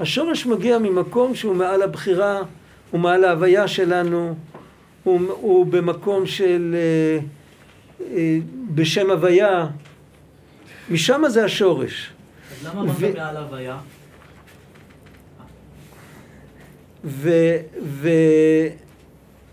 [0.00, 2.42] השורש מגיע ממקום שהוא מעל הבחירה,
[2.90, 4.34] הוא מעל ההוויה שלנו,
[5.04, 6.74] הוא, הוא במקום של...
[6.74, 7.18] אה,
[8.14, 8.38] אה,
[8.74, 9.66] בשם הוויה.
[10.90, 12.10] משם זה השורש.
[12.60, 13.12] אז למה אמרת ו...
[13.14, 13.78] מעל הוויה?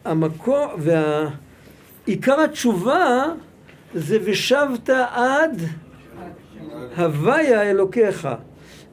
[0.06, 0.68] והמקור,
[2.08, 3.24] ועיקר התשובה
[3.94, 5.62] זה ושבת עד
[6.98, 8.28] הוויה אלוקיך.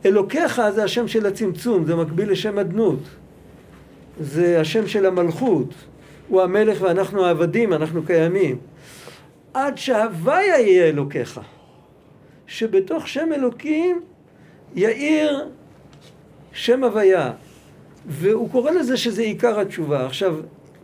[0.06, 3.00] אלוקיך זה השם של הצמצום, זה מקביל לשם אדנות.
[4.20, 5.74] זה השם של המלכות.
[6.28, 8.58] הוא המלך ואנחנו העבדים, אנחנו קיימים.
[9.54, 11.40] עד שהוויה יהיה אלוקיך.
[12.46, 14.00] שבתוך שם אלוקים
[14.74, 15.48] יאיר
[16.52, 17.32] שם הוויה.
[18.06, 20.06] והוא קורא לזה שזה עיקר התשובה.
[20.06, 20.36] עכשיו,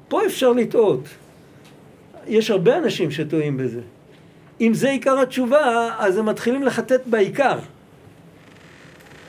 [0.09, 1.05] פה אפשר לטעות.
[2.27, 3.81] יש הרבה אנשים שטועים בזה.
[4.61, 7.59] אם זה עיקר התשובה, אז הם מתחילים לחטט בעיקר.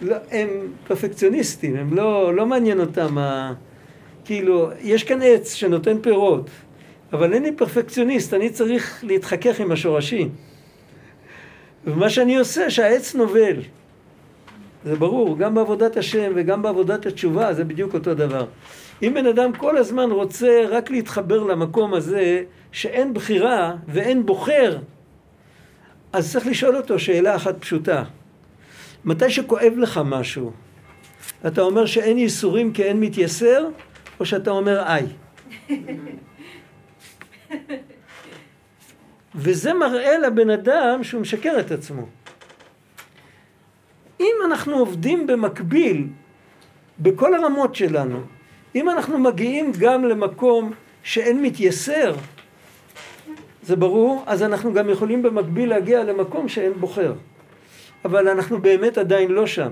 [0.01, 0.49] לא, הם
[0.88, 3.53] פרפקציוניסטים, הם לא, לא מעניין אותם ה...
[4.25, 6.49] כאילו, יש כאן עץ שנותן פירות,
[7.13, 10.29] אבל אני פרפקציוניסט, אני צריך להתחכך עם השורשים.
[11.86, 13.62] ומה שאני עושה, שהעץ נובל.
[14.86, 18.45] זה ברור, גם בעבודת השם וגם בעבודת התשובה זה בדיוק אותו דבר.
[19.03, 24.77] אם בן אדם כל הזמן רוצה רק להתחבר למקום הזה שאין בחירה ואין בוחר
[26.13, 28.04] אז צריך לשאול אותו שאלה אחת פשוטה.
[29.06, 30.52] מתי שכואב לך משהו,
[31.47, 33.67] אתה אומר שאין ייסורים כי אין מתייסר,
[34.19, 35.06] או שאתה אומר איי?
[39.36, 42.06] וזה מראה לבן אדם שהוא משקר את עצמו.
[44.19, 46.08] אם אנחנו עובדים במקביל
[46.99, 48.21] בכל הרמות שלנו,
[48.76, 50.73] אם אנחנו מגיעים גם למקום
[51.04, 52.15] שאין מתייסר,
[53.63, 57.13] זה ברור, אז אנחנו גם יכולים במקביל להגיע למקום שאין בוחר.
[58.06, 59.71] אבל אנחנו באמת עדיין לא שם.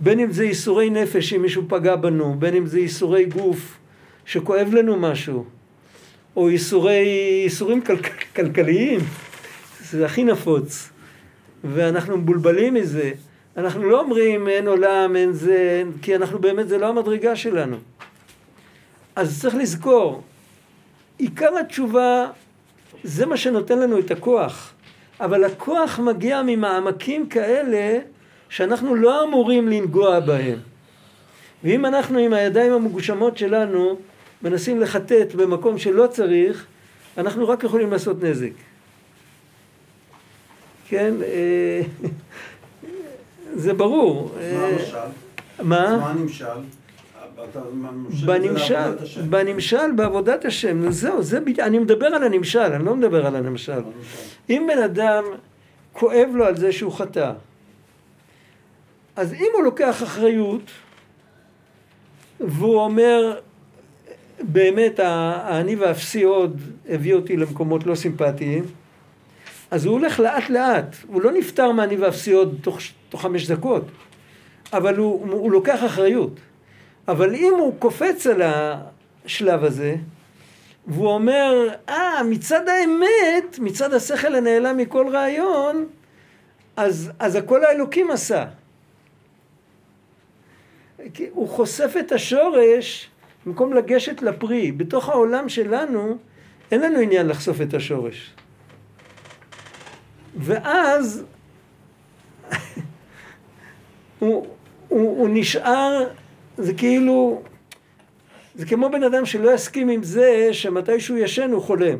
[0.00, 3.78] בין אם זה ייסורי נפש אם מישהו פגע בנו, בין אם זה ייסורי גוף
[4.24, 5.44] שכואב לנו משהו,
[6.36, 7.06] או ייסורי,
[7.44, 7.96] ייסורים כל,
[8.36, 9.00] כלכליים,
[9.80, 10.90] זה הכי נפוץ,
[11.64, 13.10] ואנחנו מבולבלים מזה.
[13.56, 17.76] אנחנו לא אומרים אין עולם, אין זה, כי אנחנו באמת, זה לא המדרגה שלנו.
[19.16, 20.22] אז צריך לזכור,
[21.18, 22.26] עיקר התשובה
[23.04, 24.72] זה מה שנותן לנו את הכוח.
[25.20, 27.98] אבל הכוח מגיע ממעמקים כאלה
[28.48, 30.58] שאנחנו לא אמורים לנגוע בהם.
[31.64, 33.96] ואם אנחנו עם הידיים המגושמות שלנו
[34.42, 36.66] מנסים לחטט במקום שלא צריך,
[37.18, 38.50] אנחנו רק יכולים לעשות נזק.
[40.88, 41.14] כן?
[41.22, 41.80] אה,
[43.64, 44.34] זה ברור.
[44.58, 44.96] מה המשל?
[45.62, 45.96] מה?
[45.96, 46.46] מה הנמשל?
[48.26, 48.96] בנמשל,
[49.28, 53.82] בנמשל בעבודת השם, זהו, זה אני מדבר על הנמשל, אני לא מדבר על הנמשל.
[54.50, 55.24] אם בן אדם
[55.92, 57.32] כואב לו על זה שהוא חטא,
[59.16, 60.70] אז אם הוא לוקח אחריות,
[62.40, 63.38] והוא אומר,
[64.40, 68.64] באמת האני והאפסי עוד הביא אותי למקומות לא סימפטיים,
[69.70, 72.78] אז הוא הולך לאט לאט, הוא לא נפטר מהאני והאפסי עוד תוך,
[73.08, 73.84] תוך חמש דקות,
[74.72, 76.40] אבל הוא, הוא לוקח אחריות.
[77.08, 79.96] אבל אם הוא קופץ על השלב הזה,
[80.86, 85.86] והוא אומר, אה, מצד האמת, מצד השכל הנעלם מכל רעיון,
[86.76, 88.44] אז, אז הכל האלוקים עשה.
[91.30, 93.10] הוא חושף את השורש
[93.46, 94.72] במקום לגשת לפרי.
[94.72, 96.16] בתוך העולם שלנו
[96.70, 98.34] אין לנו עניין לחשוף את השורש.
[100.36, 101.24] ואז
[104.18, 104.46] הוא,
[104.88, 106.08] הוא, הוא נשאר,
[106.58, 107.42] זה כאילו,
[108.54, 111.98] זה כמו בן אדם שלא יסכים עם זה שמתי שהוא ישן הוא חולם.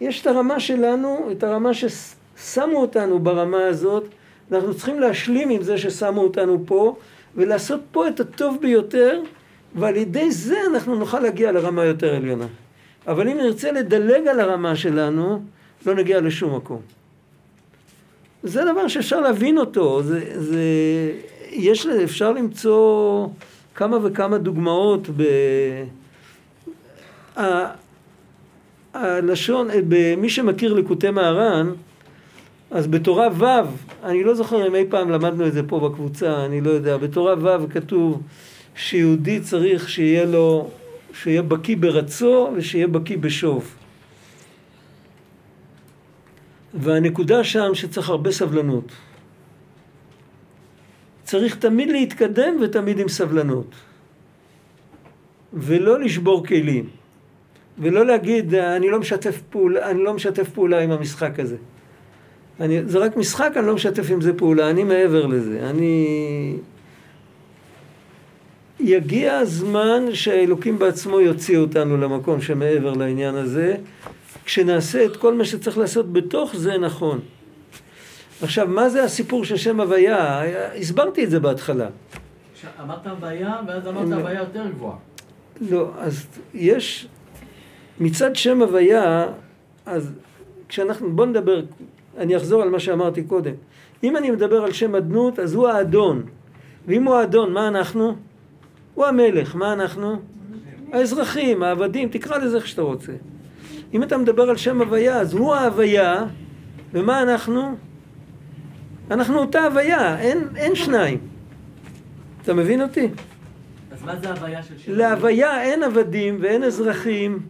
[0.00, 4.04] יש את הרמה שלנו, את הרמה ששמו אותנו ברמה הזאת,
[4.52, 6.96] אנחנו צריכים להשלים עם זה ששמו אותנו פה,
[7.36, 9.20] ולעשות פה את הטוב ביותר,
[9.74, 12.46] ועל ידי זה אנחנו נוכל להגיע לרמה יותר עליונה.
[13.06, 15.42] אבל אם נרצה לדלג על הרמה שלנו,
[15.86, 17.01] לא נגיע לשום מקום.
[18.42, 20.62] זה דבר שאפשר להבין אותו, זה, זה,
[21.50, 23.26] יש, אפשר למצוא
[23.74, 25.22] כמה וכמה דוגמאות ב...
[28.94, 29.68] הלשון,
[30.16, 31.72] מי שמכיר ליקוטי מהר"ן,
[32.70, 33.44] אז בתורה ו',
[34.04, 37.34] אני לא זוכר אם אי פעם למדנו את זה פה בקבוצה, אני לא יודע, בתורה
[37.38, 38.22] ו' כתוב
[38.74, 40.70] שיהודי צריך שיהיה לו,
[41.12, 43.74] שיהיה בקיא ברצו ושיהיה בקיא בשוב.
[46.74, 48.92] והנקודה שם שצריך הרבה סבלנות.
[51.24, 53.74] צריך תמיד להתקדם ותמיד עם סבלנות.
[55.52, 56.88] ולא לשבור כלים.
[57.78, 61.56] ולא להגיד, אני לא משתף פעולה, אני לא משתף פעולה עם המשחק הזה.
[62.60, 65.70] אני, זה רק משחק, אני לא משתף עם זה פעולה, אני מעבר לזה.
[65.70, 66.56] אני...
[68.80, 73.76] יגיע הזמן שהאלוקים בעצמו יוציא אותנו למקום שמעבר לעניין הזה,
[74.44, 77.20] כשנעשה את כל מה שצריך לעשות בתוך זה נכון.
[78.42, 80.42] עכשיו, מה זה הסיפור של שם הוויה?
[80.80, 81.88] הסברתי את זה בהתחלה.
[82.80, 84.18] אמרת הוויה, ואז אמרת.
[84.18, 84.96] הוויה יותר גבוהה.
[85.60, 87.08] לא, אז יש,
[88.00, 89.26] מצד שם הוויה,
[89.86, 90.12] אז
[90.68, 91.62] כשאנחנו, בוא נדבר,
[92.18, 93.54] אני אחזור על מה שאמרתי קודם.
[94.02, 96.22] אם אני מדבר על שם אדנות, אז הוא האדון.
[96.86, 98.16] ואם הוא האדון, מה אנחנו?
[98.94, 100.16] הוא המלך, מה אנחנו?
[100.92, 103.12] האזרחים, העבדים, תקרא לזה איך שאתה רוצה.
[103.92, 106.24] אם אתה מדבר על שם הוויה, אז הוא ההוויה,
[106.92, 107.76] ומה אנחנו?
[109.10, 111.18] אנחנו אותה הוויה, אין, אין שניים.
[112.42, 113.08] אתה מבין אותי?
[113.92, 114.92] אז מה זה הוויה של שם?
[114.92, 117.40] להוויה אין עבדים ואין אזרחים.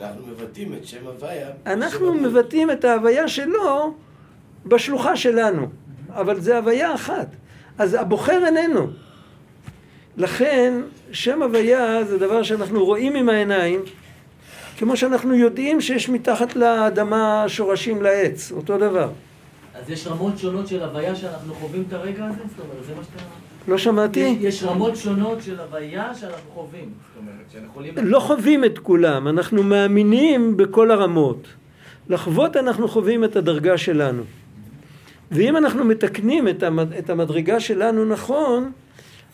[0.00, 1.48] אנחנו מבטאים את שם הוויה.
[1.66, 3.94] אנחנו מבטאים את ההוויה שלו
[4.66, 5.68] בשלוחה שלנו,
[6.10, 7.28] אבל זה הוויה אחת.
[7.78, 8.86] אז הבוחר איננו.
[10.16, 10.80] לכן
[11.12, 13.80] שם הוויה זה דבר שאנחנו רואים עם העיניים,
[14.78, 19.08] כמו שאנחנו יודעים שיש מתחת לאדמה שורשים לעץ, אותו דבר.
[19.74, 22.38] אז יש רמות שונות של הוויה שאנחנו חווים את הרגע הזה?
[22.48, 23.22] זאת אומרת, זה מה שאתה...
[23.68, 24.20] לא שמעתי.
[24.20, 26.90] יש, יש רמות שונות של הוויה שאנחנו חווים.
[27.14, 27.94] זאת אומרת, שאנחנו יכולים...
[27.96, 31.46] לא חווים את כולם, אנחנו מאמינים בכל הרמות.
[32.08, 34.22] לחוות אנחנו חווים את הדרגה שלנו.
[35.30, 36.48] ואם אנחנו מתקנים
[36.98, 38.72] את המדרגה שלנו נכון,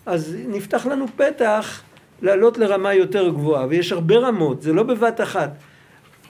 [0.07, 1.83] אז נפתח לנו פתח
[2.23, 5.51] לעלות לרמה יותר גבוהה, ויש הרבה רמות, זה לא בבת אחת.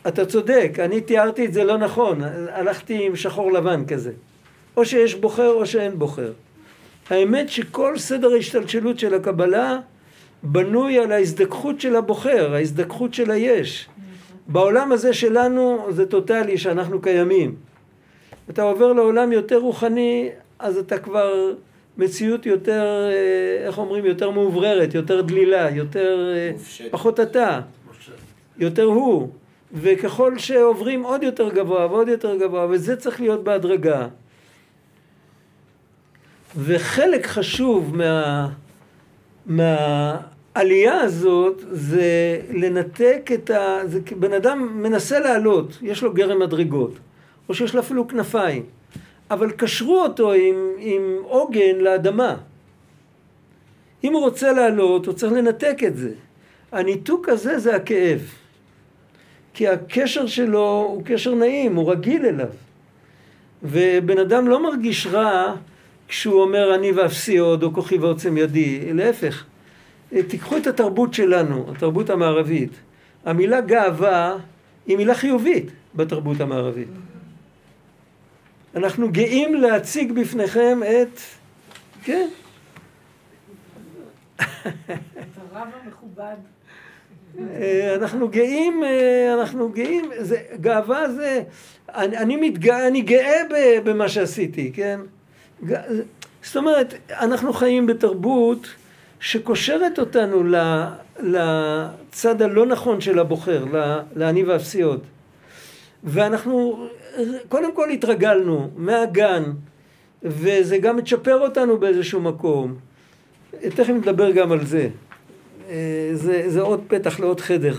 [0.09, 2.21] אתה צודק, אני תיארתי את זה לא נכון,
[2.53, 4.13] הלכתי עם שחור לבן כזה.
[4.77, 6.33] או שיש בוחר או שאין בוחר.
[7.11, 9.79] האמת שכל סדר ההשתלשלות של הקבלה
[10.43, 13.89] בנוי על ההזדככות של הבוחר, ההזדככות של היש.
[14.47, 17.55] בעולם הזה שלנו זה טוטאלי שאנחנו קיימים.
[18.51, 21.53] אתה עובר לעולם יותר רוחני, אז אתה כבר
[21.99, 26.51] מציאות יותר, אה, איך אומרים, יותר מאובררת, יותר דלילה, יותר, אה,
[26.91, 27.61] פחות אתה,
[28.59, 29.29] יותר הוא.
[29.75, 34.09] וככל שעוברים עוד יותר גבוה ועוד יותר גבוה, וזה צריך להיות בהדרגה.
[36.57, 38.49] וחלק חשוב מה,
[39.47, 43.79] מהעלייה הזאת זה לנתק את ה...
[43.87, 46.93] זה בן אדם מנסה לעלות, יש לו גרם מדרגות,
[47.49, 48.63] או שיש לו אפילו כנפיים,
[49.33, 52.37] אבל קשרו אותו עם, עם עוגן לאדמה.
[54.05, 56.11] אם הוא רוצה לעלות, הוא צריך לנתק את זה.
[56.73, 58.21] הניתוק הזה זה הכאב.
[59.55, 62.49] כי הקשר שלו הוא קשר נעים, הוא רגיל אליו.
[63.63, 65.55] ובן אדם לא מרגיש רע
[66.09, 69.45] כשהוא אומר אני ואפסי עוד או כוחי ועוצם ידי, להפך.
[70.29, 72.71] תיקחו את התרבות שלנו, התרבות המערבית.
[73.25, 74.37] המילה גאווה
[74.87, 76.89] היא מילה חיובית בתרבות המערבית.
[78.77, 81.21] אנחנו גאים להציג בפניכם את...
[82.05, 82.29] כן.
[85.53, 86.37] הרב המכובד.
[87.39, 91.43] אה, אנחנו גאים, אה, אנחנו גאים, זה, גאווה זה,
[91.89, 93.43] אני, אני, מתגא, אני גאה
[93.85, 95.01] במה שעשיתי, כן?
[96.43, 98.69] זאת אומרת, אנחנו חיים בתרבות
[99.21, 100.43] שקושרת אותנו
[101.21, 103.65] לצד הלא נכון של הבוחר,
[104.17, 105.01] לאני והפסיעות.
[106.05, 106.87] ואנחנו
[107.49, 109.43] קודם כל התרגלנו מהגן,
[110.23, 112.75] וזה גם מצ'פר אותנו באיזשהו מקום.
[113.61, 114.89] תכף נדבר גם על זה.
[115.69, 117.75] אה, זה, זה עוד פתח לעוד חדר.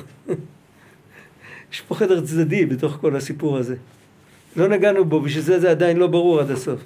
[1.73, 3.75] יש פה חדר צדדי בתוך כל הסיפור הזה.
[4.55, 6.79] לא נגענו בו, בשביל זה זה עדיין לא ברור עד הסוף.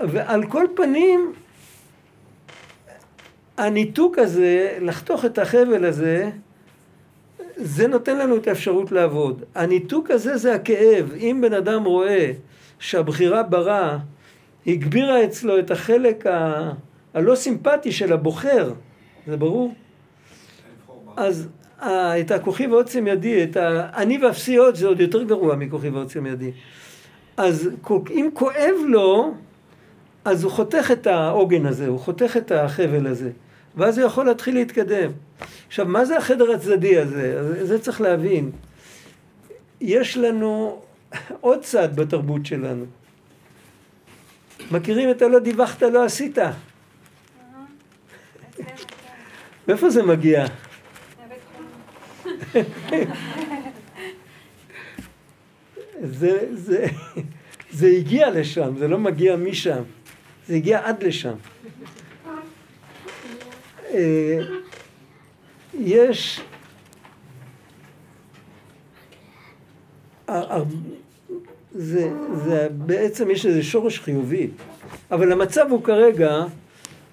[0.00, 1.32] ועל כל פנים,
[3.56, 6.30] הניתוק הזה, לחתוך את החבל הזה,
[7.56, 9.42] זה נותן לנו את האפשרות לעבוד.
[9.54, 11.12] הניתוק הזה זה הכאב.
[11.16, 12.32] אם בן אדם רואה
[12.78, 13.98] שהבחירה ברע
[14.66, 16.70] הגבירה אצלו את החלק ה...
[17.14, 18.72] הלא סימפטי של הבוחר,
[19.26, 19.74] זה ברור?
[21.16, 21.48] אז
[22.20, 26.50] את הכוכי ועוצם ידי, את האני ואפסי עוד, זה עוד יותר גרוע מכוכי ועוצם ידי.
[27.36, 27.70] אז
[28.10, 29.34] אם כואב לו,
[30.24, 33.30] אז הוא חותך את העוגן הזה, הוא חותך את החבל הזה,
[33.76, 35.10] ואז הוא יכול להתחיל להתקדם.
[35.66, 37.64] עכשיו, מה זה החדר הצדדי הזה?
[37.64, 38.50] זה צריך להבין.
[39.80, 40.82] יש לנו
[41.40, 42.84] עוד צד בתרבות שלנו.
[44.70, 46.38] מכירים את הלא דיווחת, לא עשית?
[49.68, 50.46] מאיפה זה מגיע?
[56.02, 56.86] זה, זה,
[57.70, 59.82] זה הגיע לשם, זה לא מגיע משם,
[60.46, 61.34] זה הגיע עד לשם.
[65.74, 66.40] יש
[71.74, 74.48] זה, זה בעצם יש איזה שורש חיובי,
[75.10, 76.44] אבל המצב הוא כרגע,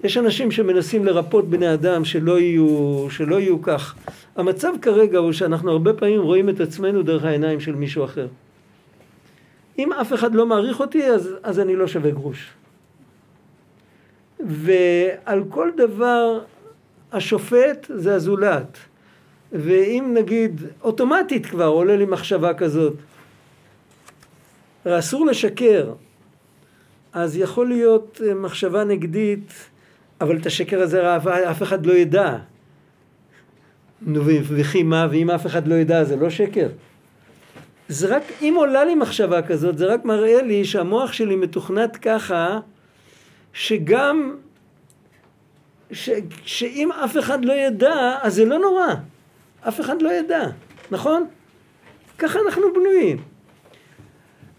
[0.03, 3.95] יש אנשים שמנסים לרפות בני אדם שלא יהיו, שלא יהיו כך.
[4.35, 8.27] המצב כרגע הוא שאנחנו הרבה פעמים רואים את עצמנו דרך העיניים של מישהו אחר.
[9.79, 12.49] אם אף אחד לא מעריך אותי, אז, אז אני לא שווה גרוש.
[14.39, 16.39] ועל כל דבר
[17.11, 18.77] השופט זה הזולת.
[19.51, 22.93] ואם נגיד, אוטומטית כבר עולה לי מחשבה כזאת,
[24.85, 25.93] אסור לשקר,
[27.13, 29.53] אז יכול להיות אה, מחשבה נגדית,
[30.21, 31.17] אבל את השקר הזה
[31.51, 32.37] אף אחד לא ידע.
[34.01, 36.67] נו וכי מה, ואם אף אחד לא ידע זה לא שקר?
[37.87, 42.59] זה רק, אם עולה לי מחשבה כזאת, זה רק מראה לי שהמוח שלי מתוכנת ככה,
[43.53, 44.35] שגם,
[45.91, 46.09] ש,
[46.45, 48.87] שאם אף אחד לא ידע, אז זה לא נורא.
[49.67, 50.47] אף אחד לא ידע,
[50.91, 51.25] נכון?
[52.17, 53.17] ככה אנחנו בנויים.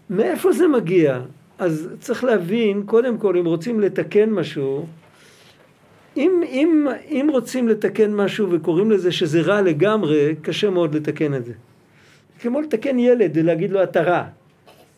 [0.09, 1.21] מאיפה זה מגיע?
[1.59, 4.85] אז צריך להבין, קודם כל, אם רוצים לתקן משהו,
[6.17, 11.45] אם, אם, אם רוצים לתקן משהו וקוראים לזה שזה רע לגמרי, קשה מאוד לתקן את
[11.45, 11.53] זה.
[12.39, 14.23] כמו לתקן ילד ולהגיד לו אתה רע.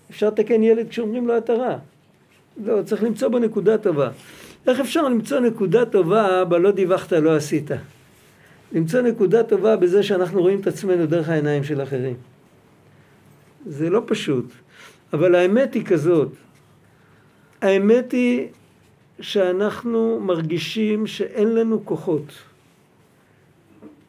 [0.10, 1.78] אפשר לתקן ילד כשאומרים לו אתה רע.
[2.66, 4.10] לא, צריך למצוא בו נקודה טובה.
[4.68, 7.72] איך אפשר למצוא נקודה טובה בלא דיווחת, לא עשית?
[8.72, 12.16] למצוא נקודה טובה בזה שאנחנו רואים את עצמנו דרך העיניים של אחרים.
[13.66, 14.46] זה לא פשוט.
[15.14, 16.32] אבל האמת היא כזאת,
[17.62, 18.48] האמת היא
[19.20, 22.34] שאנחנו מרגישים שאין לנו כוחות.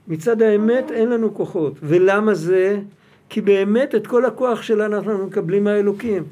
[0.08, 1.74] מצד האמת אין לנו כוחות.
[1.82, 2.80] ולמה זה?
[3.28, 6.24] כי באמת את כל הכוח שלנו אנחנו מקבלים מהאלוקים.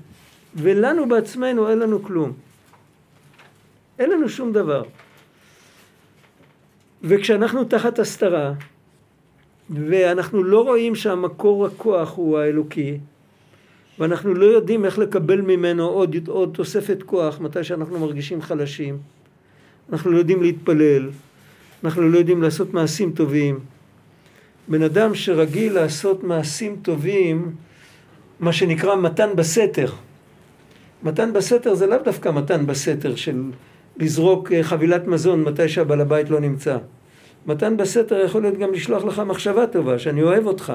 [0.56, 2.32] ולנו בעצמנו אין לנו כלום.
[3.98, 4.82] אין לנו שום דבר.
[7.02, 8.52] וכשאנחנו תחת הסתרה,
[9.70, 12.98] ואנחנו לא רואים שהמקור הכוח הוא האלוקי,
[13.98, 18.98] ואנחנו לא יודעים איך לקבל ממנו עוד, עוד תוספת כוח מתי שאנחנו מרגישים חלשים.
[19.92, 21.10] אנחנו לא יודעים להתפלל,
[21.84, 23.60] אנחנו לא יודעים לעשות מעשים טובים.
[24.68, 27.54] בן אדם שרגיל לעשות מעשים טובים,
[28.40, 29.92] מה שנקרא מתן בסתר.
[31.02, 33.42] מתן בסתר זה לאו דווקא מתן בסתר של
[33.96, 36.76] לזרוק אה, חבילת מזון מתי שהבעל הבית לא נמצא.
[37.46, 40.72] מתן בסתר יכול להיות גם לשלוח לך מחשבה טובה, שאני אוהב אותך.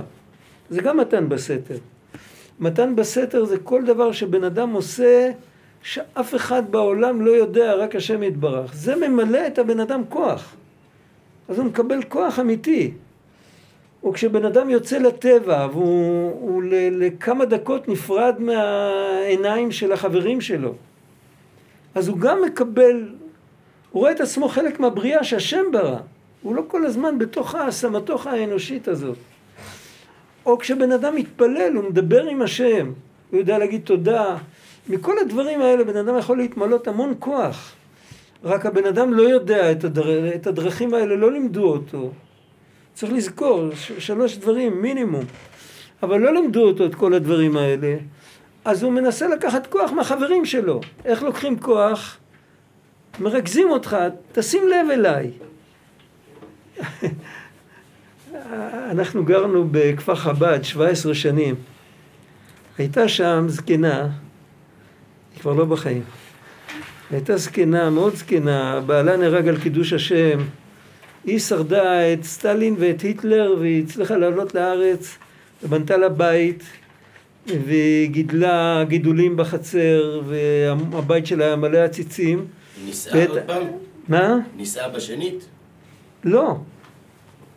[0.69, 1.77] זה גם מתן בסתר.
[2.59, 5.31] מתן בסתר זה כל דבר שבן אדם עושה
[5.83, 8.73] שאף אחד בעולם לא יודע, רק השם יתברך.
[8.73, 10.55] זה ממלא את הבן אדם כוח.
[11.49, 12.91] אז הוא מקבל כוח אמיתי.
[14.03, 20.73] או כשבן אדם יוצא לטבע והוא לכמה דקות נפרד מהעיניים של החברים שלו,
[21.95, 23.09] אז הוא גם מקבל,
[23.91, 25.97] הוא רואה את עצמו חלק מהבריאה שהשם ברא.
[26.41, 29.17] הוא לא כל הזמן בתוך הסמטוך האנושית הזאת.
[30.45, 32.91] או כשבן אדם מתפלל, הוא מדבר עם השם,
[33.31, 34.37] הוא יודע להגיד תודה.
[34.89, 37.75] מכל הדברים האלה בן אדם יכול להתמלות המון כוח.
[38.43, 40.35] רק הבן אדם לא יודע את, הדר...
[40.35, 42.11] את הדרכים האלה, לא לימדו אותו.
[42.93, 43.91] צריך לזכור, ש...
[43.91, 45.25] שלוש דברים מינימום.
[46.03, 47.95] אבל לא לימדו אותו את כל הדברים האלה.
[48.65, 50.81] אז הוא מנסה לקחת כוח מהחברים שלו.
[51.05, 52.17] איך לוקחים כוח?
[53.19, 53.97] מרכזים אותך,
[54.31, 55.31] תשים לב אליי.
[58.91, 61.55] אנחנו גרנו בכפר חב"ד 17 שנים.
[62.77, 64.01] הייתה שם זקנה,
[65.33, 66.03] היא כבר לא בחיים.
[67.11, 70.39] הייתה זקנה, מאוד זקנה, בעלה נהרג על קידוש השם.
[71.25, 75.17] היא שרדה את סטלין ואת היטלר והיא הצליחה לעלות לארץ
[75.63, 76.63] ובנתה לה בית
[77.65, 82.45] והיא גידלה גידולים בחצר, והבית שלה היה מלא עציצים.
[82.85, 83.63] נישאה ואת- עוד פעם?
[84.07, 84.37] מה?
[84.57, 85.45] נישאה בשנית?
[86.23, 86.57] לא.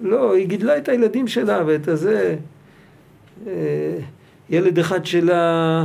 [0.00, 2.36] לא, היא גידלה את הילדים שלה ואת הזה.
[3.46, 3.52] אה,
[4.50, 5.84] ילד אחד שלה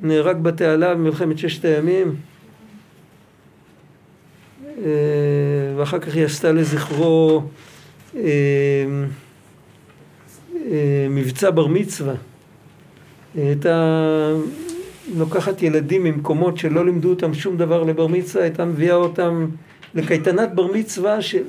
[0.00, 2.14] נהרג בתעלה במלחמת ששת הימים.
[4.66, 4.90] אה,
[5.76, 7.42] ואחר כך היא עשתה לזכרו
[8.16, 8.84] אה,
[11.10, 12.14] מבצע בר מצווה.
[13.34, 14.28] היא הייתה
[15.16, 19.46] לוקחת ילדים ממקומות שלא לימדו אותם שום דבר לבר מצווה, הייתה מביאה אותם
[19.94, 21.42] לקייטנת בר מצווה של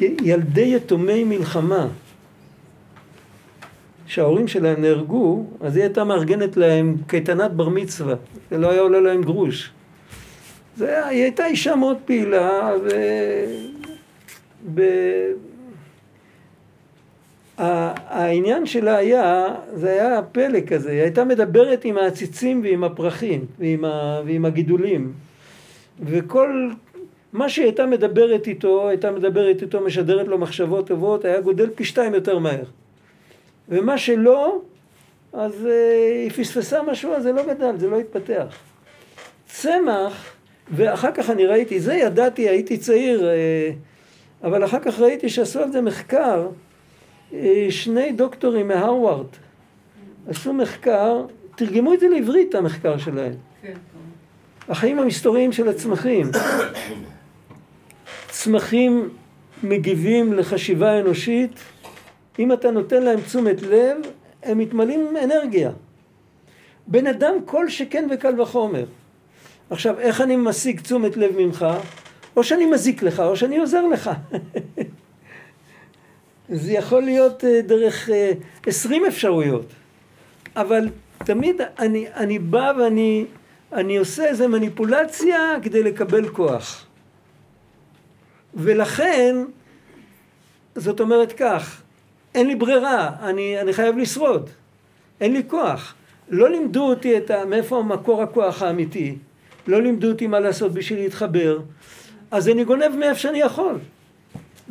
[0.00, 1.88] ילדי יתומי מלחמה.
[4.06, 8.14] שההורים שלהם נהרגו, אז היא הייתה מארגנת להם קייטנת בר מצווה,
[8.50, 9.70] זה לא היה עולה להם גרוש.
[10.76, 12.88] זה, היא הייתה אישה מאוד פעילה, ו...
[14.74, 14.82] ב...
[17.62, 23.84] העניין שלה היה, זה היה פלא כזה, היא הייתה מדברת עם העציצים ועם הפרחים ועם,
[23.84, 24.20] ה...
[24.26, 25.12] ועם הגידולים
[26.04, 26.70] וכל
[27.32, 31.84] מה שהיא הייתה מדברת איתו, הייתה מדברת איתו, משדרת לו מחשבות טובות, היה גודל פי
[31.84, 32.64] שתיים יותר מהר.
[33.68, 34.60] ומה שלא,
[35.32, 35.68] אז uh,
[36.22, 38.56] היא פספסה משהו, אז זה לא גדל, זה לא התפתח.
[39.46, 40.34] צמח,
[40.70, 45.72] ואחר כך אני ראיתי, זה ידעתי, הייתי צעיר, uh, אבל אחר כך ראיתי שעשו על
[45.72, 46.48] זה מחקר,
[47.70, 49.26] שני דוקטורים מהרווארד
[50.28, 51.24] עשו מחקר,
[51.56, 53.32] תרגמו את זה לעברית, המחקר שלהם.
[53.62, 53.72] כן.
[54.68, 56.30] החיים המסתוריים של הצמחים.
[58.28, 59.08] צמחים
[59.62, 61.60] מגיבים לחשיבה אנושית,
[62.38, 63.96] אם אתה נותן להם תשומת לב,
[64.42, 65.70] הם מתמלאים אנרגיה.
[66.86, 68.84] בן אדם כל שכן וקל וחומר.
[69.70, 71.66] עכשיו, איך אני משיג תשומת לב ממך?
[72.36, 74.10] או שאני מזיק לך, או שאני עוזר לך.
[76.52, 78.32] זה יכול להיות אה, דרך אה,
[78.66, 79.66] עשרים אפשרויות.
[80.56, 80.88] אבל
[81.24, 83.24] תמיד אני, אני בא ואני
[83.72, 86.86] אני עושה איזו מניפולציה כדי לקבל כוח.
[88.54, 89.36] ולכן,
[90.74, 91.82] זאת אומרת כך,
[92.34, 94.50] אין לי ברירה, אני, אני חייב לשרוד.
[95.20, 95.94] אין לי כוח.
[96.28, 99.16] לא לימדו אותי את ה, מאיפה מקור הכוח האמיתי.
[99.66, 101.60] לא לימדו אותי מה לעשות בשביל להתחבר.
[102.30, 103.78] אז אני גונב מאיפה שאני יכול.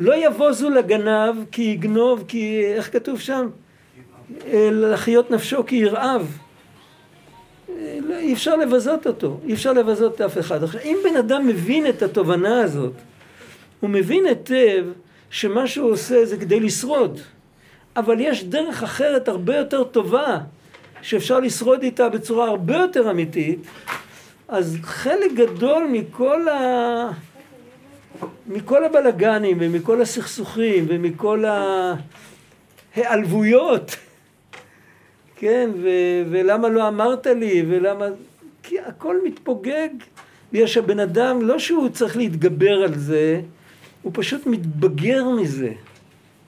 [0.02, 3.48] לא יבוזו לגנב כי יגנוב, כי איך כתוב שם?
[4.48, 6.38] אה, לחיות נפשו כי ירעב.
[7.70, 10.64] אה, לא, אי אפשר לבזות אותו, אי אפשר לבזות אף אחד.
[10.64, 12.94] עכשיו, אם בן אדם מבין את התובנה הזאת,
[13.80, 14.86] הוא מבין היטב
[15.30, 17.20] שמה שהוא עושה זה כדי לשרוד.
[17.96, 20.38] אבל יש דרך אחרת הרבה יותר טובה,
[21.02, 23.60] שאפשר לשרוד איתה בצורה הרבה יותר אמיתית,
[24.48, 27.12] אז חלק גדול מכל, ה...
[28.48, 31.46] מכל הבלגנים ומכל הסכסוכים ומכל
[32.96, 33.96] ההיעלבויות,
[35.36, 35.90] כן, ו...
[36.32, 38.06] ולמה לא אמרת לי, ולמה...
[38.64, 39.90] כי הכל מתפוגג,
[40.54, 43.42] בגלל שהבן אדם, לא שהוא צריך להתגבר על זה,
[44.02, 45.72] הוא פשוט מתבגר מזה.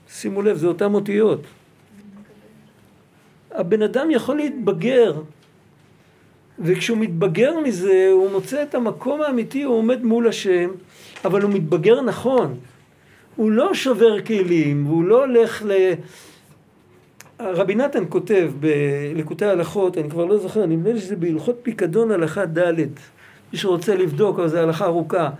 [0.08, 1.40] שימו לב, זה אותן אותיות.
[3.50, 5.22] הבן אדם יכול להתבגר,
[6.58, 10.70] וכשהוא מתבגר מזה, הוא מוצא את המקום האמיתי, הוא עומד מול השם,
[11.24, 12.54] אבל הוא מתבגר נכון.
[13.36, 15.92] הוא לא שובר כלים, והוא לא הולך ל...
[17.40, 22.46] רבי נתן כותב בליקוטי ההלכות, אני כבר לא זוכר, נדמה לי שזה בהלכות פיקדון הלכה
[22.46, 22.80] ד',
[23.52, 25.30] מי שרוצה לבדוק, אבל זו הלכה ארוכה.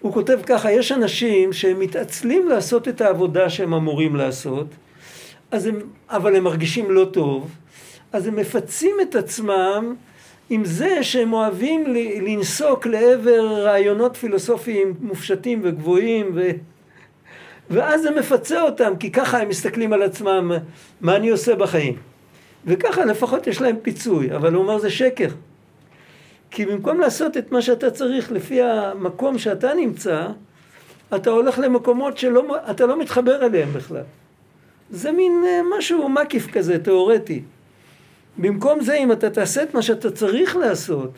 [0.00, 4.66] הוא כותב ככה, יש אנשים שהם מתעצלים לעשות את העבודה שהם אמורים לעשות,
[5.52, 7.50] הם, אבל הם מרגישים לא טוב,
[8.12, 9.94] אז הם מפצים את עצמם
[10.50, 11.84] עם זה שהם אוהבים
[12.22, 16.50] לנסוק לעבר רעיונות פילוסופיים מופשטים וגבוהים, ו...
[17.70, 20.52] ואז זה מפצה אותם, כי ככה הם מסתכלים על עצמם,
[21.00, 21.96] מה אני עושה בחיים.
[22.66, 25.28] וככה לפחות יש להם פיצוי, אבל הוא אומר זה שקר.
[26.50, 30.26] כי במקום לעשות את מה שאתה צריך לפי המקום שאתה נמצא,
[31.14, 34.02] אתה הולך למקומות שאתה לא מתחבר אליהם בכלל.
[34.90, 35.44] זה מין
[35.78, 37.42] משהו מקיף כזה, תיאורטי.
[38.38, 41.10] במקום זה, אם אתה תעשה את מה שאתה צריך לעשות,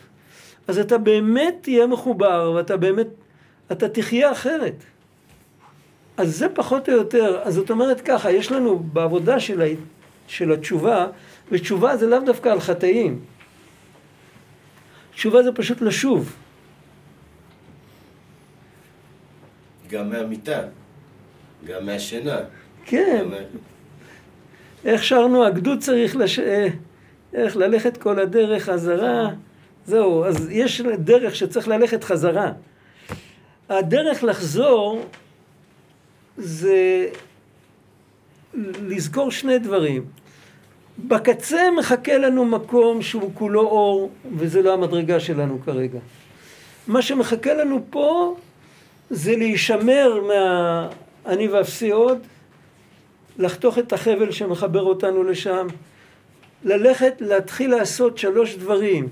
[0.69, 3.07] אז אתה באמת תהיה מחובר, ואתה באמת,
[3.73, 4.85] אתה תחיה אחרת.
[6.16, 9.64] אז זה פחות או יותר, אז זאת אומרת ככה, יש לנו בעבודה של, ה,
[10.27, 11.07] של התשובה,
[11.51, 13.21] ותשובה זה לאו דווקא על חטאים.
[15.12, 16.37] תשובה זה פשוט לשוב.
[19.89, 20.62] גם מהמיטה,
[21.64, 22.39] גם מהשינה.
[22.85, 23.25] כן.
[23.25, 23.35] גם
[24.85, 26.39] איך שרנו, הגדוד צריך לש...
[27.35, 29.29] איך ללכת כל הדרך חזרה.
[29.87, 32.53] זהו, אז יש דרך שצריך ללכת חזרה.
[33.68, 35.05] הדרך לחזור
[36.37, 37.09] זה
[38.64, 40.05] לזכור שני דברים.
[40.99, 45.99] בקצה מחכה לנו מקום שהוא כולו אור, וזה לא המדרגה שלנו כרגע.
[46.87, 48.37] מה שמחכה לנו פה
[49.11, 52.18] זה להישמר מה"אני ואפסי עוד",
[53.39, 55.66] לחתוך את החבל שמחבר אותנו לשם,
[56.65, 59.09] ללכת, להתחיל לעשות שלוש דברים.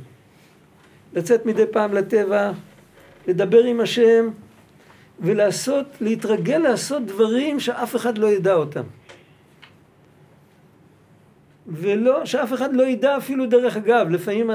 [1.12, 2.52] לצאת מדי פעם לטבע,
[3.28, 4.28] לדבר עם השם,
[5.20, 8.82] ולעשות, להתרגל לעשות דברים שאף אחד לא ידע אותם.
[11.66, 14.50] ולא, שאף אחד לא ידע אפילו דרך אגב, לפעמים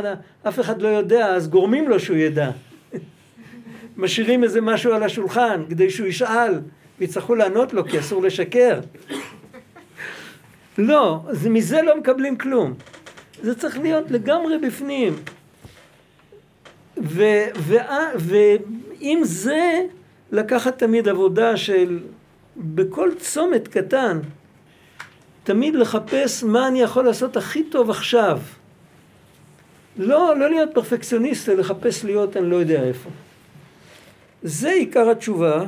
[0.48, 2.52] אף אחד לא יודע, אז גורמים לו שהוא ידע.
[3.98, 6.54] משאירים איזה משהו על השולחן כדי שהוא ישאל,
[7.00, 8.80] ויצטרכו לענות לו כי אסור לשקר.
[10.78, 12.74] לא, זה, מזה לא מקבלים כלום.
[13.41, 15.15] זה צריך להיות לגמרי בפנים.
[18.17, 19.82] ועם זה
[20.32, 21.99] לקחת תמיד עבודה של
[22.57, 24.19] בכל צומת קטן
[25.43, 28.39] תמיד לחפש מה אני יכול לעשות הכי טוב עכשיו.
[29.97, 33.09] לא, לא להיות פרפקציוניסט, אלא לחפש להיות אני לא יודע איפה.
[34.43, 35.65] זה עיקר התשובה.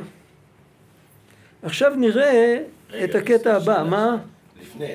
[1.63, 2.57] עכשיו נראה
[3.03, 3.83] את הקטע הבא.
[3.89, 4.17] מה?
[4.63, 4.87] לפני.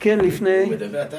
[0.00, 0.58] כן, לפני.
[0.64, 1.16] הוא מדבר, אתה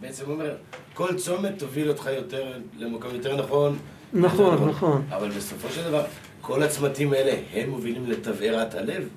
[0.00, 0.54] בעצם אומר,
[0.94, 3.78] כל צומת תוביל אותך יותר למקום יותר נכון.
[4.12, 4.68] נכון, נכון.
[4.68, 5.02] נכון.
[5.10, 6.04] אבל בסופו של דבר,
[6.40, 9.08] כל הצמתים האלה, הם מובילים לתבערת הלב?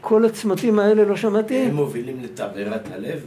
[0.00, 1.58] כל הצמתים האלה, לא שמעתי?
[1.58, 3.20] הם מובילים לתבערת הלב?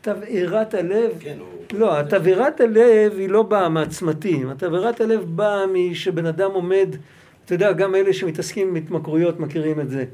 [0.00, 1.10] תבערת הלב?
[1.20, 1.48] כן, הוא...
[1.78, 4.54] לא, תבערת הלב היא לא באה מהצמתים.
[4.54, 6.96] תבערת הלב באה משבן אדם עומד,
[7.44, 10.04] אתה יודע, גם אלה שמתעסקים עם התמכרויות מכירים את זה.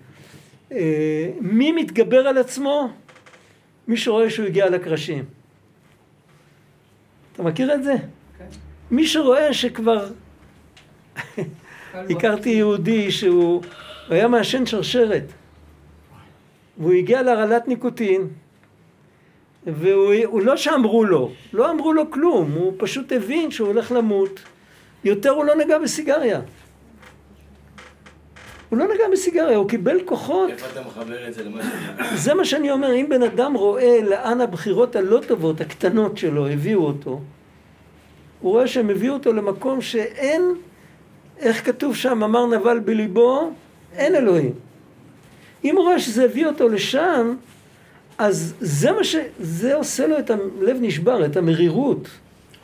[0.72, 2.90] אה, מי מתגבר על עצמו?
[3.88, 5.24] מי שרואה שהוא הגיע לקרשים.
[7.32, 7.94] אתה מכיר את זה?
[8.38, 8.44] כן.
[8.90, 10.08] מי שרואה שכבר...
[11.94, 13.62] הכרתי יהודי שהוא
[14.08, 15.32] היה מעשן שרשרת.
[16.78, 18.28] והוא הגיע להרעלת ניקוטין,
[19.66, 24.40] והוא לא שאמרו לו, לא אמרו לו כלום, הוא פשוט הבין שהוא הולך למות,
[25.04, 26.40] יותר הוא לא נגע בסיגריה.
[28.70, 30.50] הוא לא נגע בסיגריה, הוא קיבל כוחות.
[30.50, 31.66] איפה אתה מחבר את זה למה ש...
[32.14, 36.80] זה מה שאני אומר, אם בן אדם רואה לאן הבחירות הלא טובות, הקטנות שלו, הביאו
[36.80, 37.20] אותו,
[38.40, 40.42] הוא רואה שהם הביאו אותו למקום שאין,
[41.38, 43.50] איך כתוב שם, אמר נבל בליבו,
[43.96, 44.52] אין אלוהים.
[45.64, 47.34] אם הוא רואה שזה הביא אותו לשם,
[48.18, 49.16] אז זה מה ש...
[49.40, 52.08] זה עושה לו את הלב נשבר, את המרירות.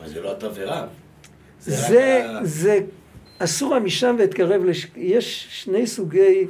[0.00, 0.86] אבל זה לא התבערה.
[1.60, 2.44] זה, זה, רק...
[2.44, 2.80] זה
[3.38, 4.86] אסור לה משם ואתקרב לש...
[4.96, 6.46] יש שני סוגי...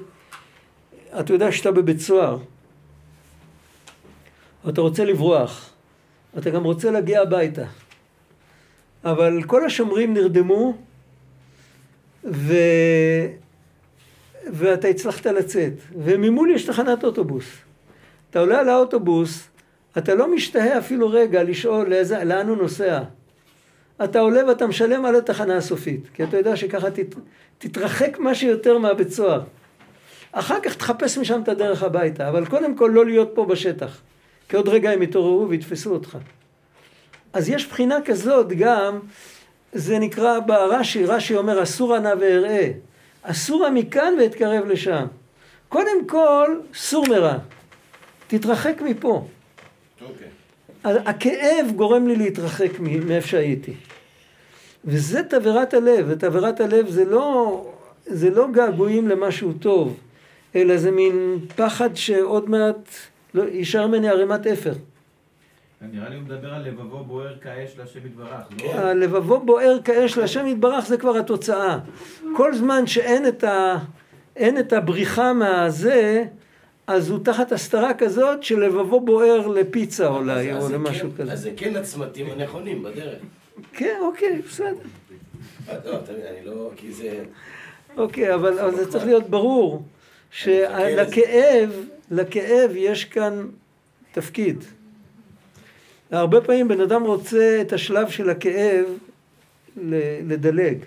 [1.21, 2.39] אתה יודע שאתה בבית סוהר,
[4.69, 5.71] אתה רוצה לברוח,
[6.39, 7.65] אתה גם רוצה להגיע הביתה.
[9.05, 10.77] אבל כל השומרים נרדמו,
[12.25, 12.55] ו...
[14.53, 17.45] ואתה הצלחת לצאת, וממול יש תחנת אוטובוס.
[18.31, 19.49] אתה עולה על האוטובוס,
[19.99, 23.03] אתה לא משתהה אפילו רגע לשאול לאיזה, לאן הוא נוסע.
[24.05, 27.15] אתה עולה ואתה משלם על התחנה הסופית, כי אתה יודע שככה תת,
[27.59, 29.43] תתרחק מה שיותר מהבית סוהר.
[30.33, 34.01] אחר כך תחפש משם את הדרך הביתה, אבל קודם כל לא להיות פה בשטח,
[34.49, 36.19] כי עוד רגע הם יתעוררו ויתפסו אותך.
[37.33, 38.99] אז יש בחינה כזאת גם,
[39.73, 42.71] זה נקרא ברש"י, רש"י אומר אסור נא ואראה.
[43.23, 45.07] אסורה מכאן ואתקרב לשם.
[45.69, 47.39] קודם כל, סור מרע.
[48.27, 49.27] תתרחק מפה.
[50.03, 50.29] אוקיי.
[50.87, 53.75] הכאב גורם לי להתרחק מאיפה שהייתי.
[54.85, 57.67] וזה תבערת הלב, ותבערת הלב זה לא,
[58.07, 60.01] זה לא געגועים למשהו טוב,
[60.55, 62.89] אלא זה מין פחד שעוד מעט
[63.35, 64.73] לא, יישאר ממני ערימת אפר.
[65.93, 68.75] נראה לי הוא מדבר על לבבו בוער כאש להשם יתברך, לא?
[68.75, 71.79] הלבבו בוער כאש להשם יתברך זה כבר התוצאה.
[72.37, 73.79] כל זמן שאין את, ה...
[74.39, 76.25] את הבריחה מהזה,
[76.87, 81.33] אז הוא תחת הסתרה כזאת שלבבו בוער לפיצה אולי, או למשהו כן, כזה.
[81.33, 83.19] אז זה כן הצמתים הנכונים בדרך.
[83.73, 84.73] כן, אוקיי, בסדר.
[85.85, 87.25] לא, אני לא, כי זה...
[87.97, 89.83] אוקיי, אבל זה צריך להיות ברור,
[90.31, 91.71] שלכאב,
[92.11, 93.47] לכאב יש כאן
[94.13, 94.65] תפקיד.
[96.11, 98.85] הרבה פעמים בן אדם רוצה את השלב של הכאב
[100.27, 100.79] לדלג.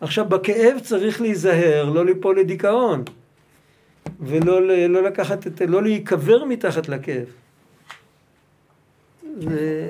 [0.00, 3.04] עכשיו בכאב צריך להיזהר, לא ליפול לדיכאון,
[4.22, 7.26] ולא לא לקחת את, לא להיקבר מתחת לכאב.
[9.38, 9.88] זה...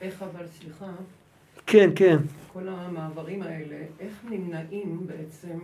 [0.00, 0.86] איך אבל, סליחה?
[1.66, 2.16] כן, כן.
[2.52, 5.58] כל המעברים האלה, איך נמנעים בעצם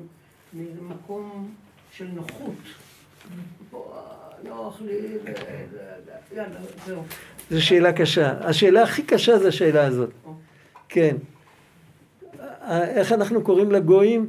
[0.55, 1.55] ממקום
[1.93, 2.55] של נוחות?
[4.45, 4.99] נוח לי,
[6.37, 7.03] יאללה, זהו.
[7.51, 8.49] זו שאלה קשה.
[8.49, 10.11] השאלה הכי קשה זה השאלה הזאת.
[10.89, 11.16] כן.
[12.70, 14.28] איך אנחנו קוראים לגויים?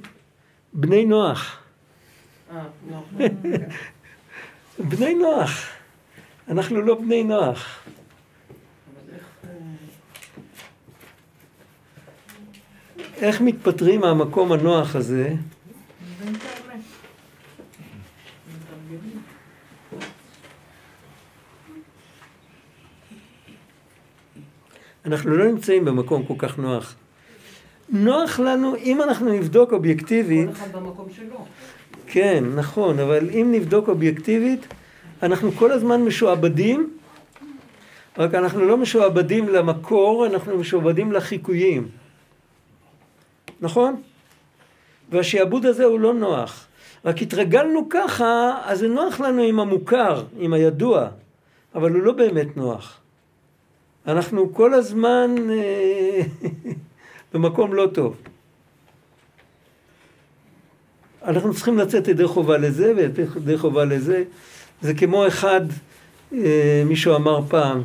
[0.74, 1.63] בני נוח.
[2.54, 2.64] אה,
[4.90, 5.66] בני נוח.
[6.48, 7.84] אנחנו לא בני נוח.
[9.14, 9.24] איך...
[9.44, 9.50] אה,
[13.16, 15.34] איך מתפטרים מהמקום הנוח הזה?
[25.06, 26.96] אנחנו לא נמצאים במקום כל כך נוח.
[27.90, 31.46] נוח לנו, אם אנחנו נבדוק אובייקטיבית, כל אחד במקום שלו.
[32.14, 34.68] כן, נכון, אבל אם נבדוק אובייקטיבית,
[35.24, 36.98] אנחנו כל הזמן משועבדים,
[38.18, 41.88] רק אנחנו לא משועבדים למקור, אנחנו משועבדים לחיקויים.
[43.62, 44.02] נכון?
[45.10, 46.68] והשעבוד הזה הוא לא נוח.
[47.06, 51.08] רק התרגלנו ככה, אז זה נוח לנו עם המוכר, עם הידוע,
[51.76, 53.00] אבל הוא לא באמת נוח.
[54.08, 56.22] אנחנו כל הזמן אה,
[57.34, 58.16] במקום לא טוב.
[61.24, 64.24] אנחנו צריכים לצאת ידי חובה לזה וידי חובה לזה.
[64.82, 65.62] זה כמו אחד,
[66.34, 67.82] אה, מישהו אמר פעם,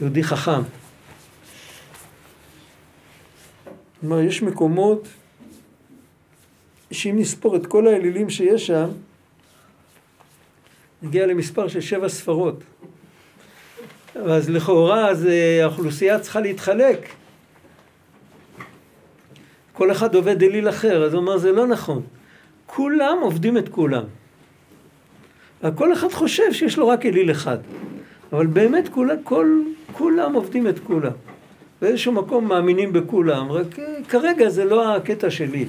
[0.00, 0.60] יהודי חכם.
[4.00, 5.08] כלומר, יש מקומות
[6.90, 8.88] שאם נספור את כל האלילים שיש שם,
[11.02, 12.62] נגיע למספר של שבע ספרות.
[14.14, 17.08] אז לכאורה אז אה, האוכלוסייה צריכה להתחלק.
[19.72, 22.02] כל אחד עובד אליל אחר, אז הוא אומר זה לא נכון.
[22.68, 24.04] כולם עובדים את כולם.
[25.74, 27.58] כל אחד חושב שיש לו רק אליל אחד.
[28.32, 29.62] אבל באמת כול, כל,
[29.92, 31.12] כולם עובדים את כולם.
[31.82, 35.66] באיזשהו מקום מאמינים בכולם, רק אה, כרגע זה לא הקטע שלי.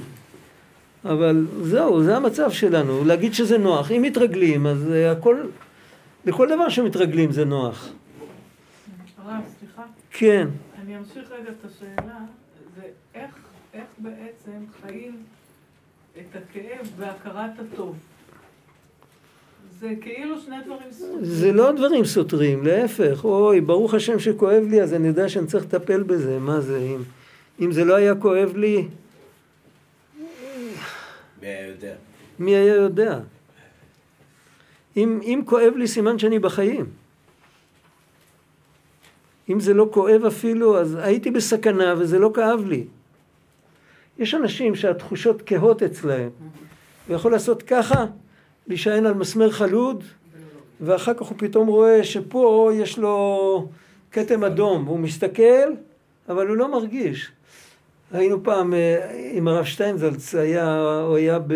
[1.04, 3.90] אבל זהו, זה המצב שלנו, להגיד שזה נוח.
[3.92, 5.36] אם מתרגלים, אז אה, הכל,
[6.24, 7.88] לכל דבר שמתרגלים זה נוח.
[9.18, 9.82] הרב, סליחה.
[10.10, 10.48] כן.
[10.82, 12.18] אני אמשיך רגע את השאלה.
[12.76, 12.82] זה
[13.14, 13.34] איך,
[13.74, 15.16] איך בעצם חיים
[16.18, 17.96] את הכאב בהכרת הטוב.
[19.80, 21.24] זה כאילו שני דברים סותרים.
[21.24, 23.24] זה לא דברים סותרים, להפך.
[23.24, 26.38] אוי, ברוך השם שכואב לי, אז אני יודע שאני צריך לטפל בזה.
[26.38, 27.02] מה זה, אם,
[27.60, 28.88] אם זה לא היה כואב לי,
[31.40, 31.94] מי היה יודע?
[32.38, 33.20] מי היה יודע?
[34.96, 36.86] אם, אם כואב לי, סימן שאני בחיים.
[39.48, 42.84] אם זה לא כואב אפילו, אז הייתי בסכנה וזה לא כאב לי.
[44.20, 46.30] יש אנשים שהתחושות כהות אצלהם.
[47.08, 48.04] הוא יכול לעשות ככה,
[48.66, 50.04] להישען על מסמר חלוד,
[50.80, 53.68] ואחר כך הוא פתאום רואה שפה יש לו
[54.12, 55.72] כתם אדום, והוא מסתכל,
[56.28, 57.30] אבל הוא לא מרגיש.
[58.12, 61.54] היינו פעם אה, עם הרב שטיינזלץ, היה, הוא היה ב...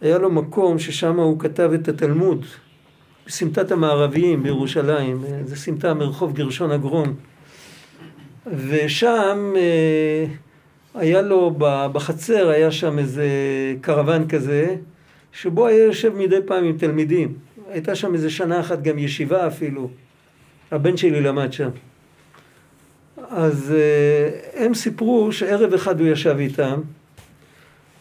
[0.00, 2.46] היה לו מקום ששם הוא כתב את התלמוד,
[3.26, 7.14] בסמטת המערביים בירושלים, אה, זו סמטה מרחוב גרשון אגרון.
[8.46, 10.26] ושם אה,
[10.94, 11.50] היה לו,
[11.92, 13.26] בחצר היה שם איזה
[13.80, 14.76] קרוון כזה,
[15.32, 17.34] שבו היה יושב מדי פעם עם תלמידים.
[17.70, 19.90] הייתה שם איזה שנה אחת גם ישיבה אפילו.
[20.70, 21.68] הבן שלי למד שם.
[23.28, 26.80] אז uh, הם סיפרו שערב אחד הוא ישב איתם.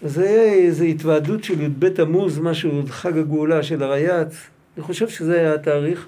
[0.02, 4.36] זה היה איזו התוועדות של י"ב תמוז, משהו, חג הגאולה של הרייץ.
[4.78, 6.06] אני חושב שזה היה התאריך.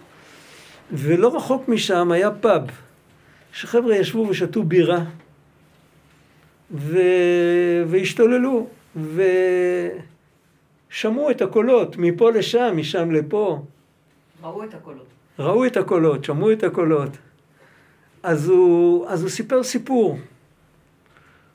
[0.92, 2.62] ולא רחוק משם היה פאב,
[3.54, 5.04] שחבר'ה ישבו ושתו בירה,
[6.72, 6.98] ו...
[7.88, 8.68] והשתוללו,
[10.90, 13.62] ושמעו את הקולות, מפה לשם, משם לפה.
[14.44, 15.06] ראו את הקולות.
[15.40, 17.10] ראו את הקולות, שמעו את הקולות.
[18.24, 20.18] אז הוא, אז הוא סיפר סיפור.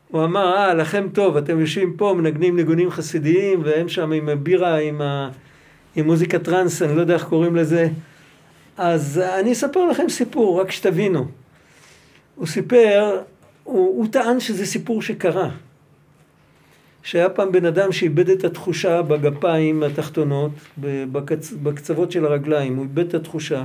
[0.09, 4.79] הוא אמר, אה, לכם טוב, אתם יושבים פה, מנגנים ניגונים חסידיים, והם שם עם הבירה,
[4.79, 5.31] עם, ה,
[5.97, 7.89] עם מוזיקה טראנס, אני לא יודע איך קוראים לזה.
[8.77, 11.27] אז אני אספר לכם סיפור, רק שתבינו.
[12.35, 13.21] הוא סיפר,
[13.65, 15.51] הוא, הוא טען שזה סיפור שקרה.
[17.03, 20.51] שהיה פעם בן אדם שאיבד את התחושה בגפיים התחתונות,
[21.13, 23.65] בקצ, בקצוות של הרגליים, הוא איבד את התחושה,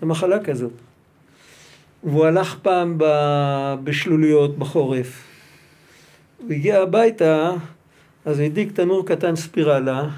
[0.00, 0.72] זו מחלה כזאת.
[2.04, 3.04] והוא הלך פעם ב,
[3.84, 5.24] בשלוליות בחורף.
[6.38, 7.52] הוא הגיע הביתה,
[8.24, 10.08] אז הוא הדליק תנור קטן ספירלה,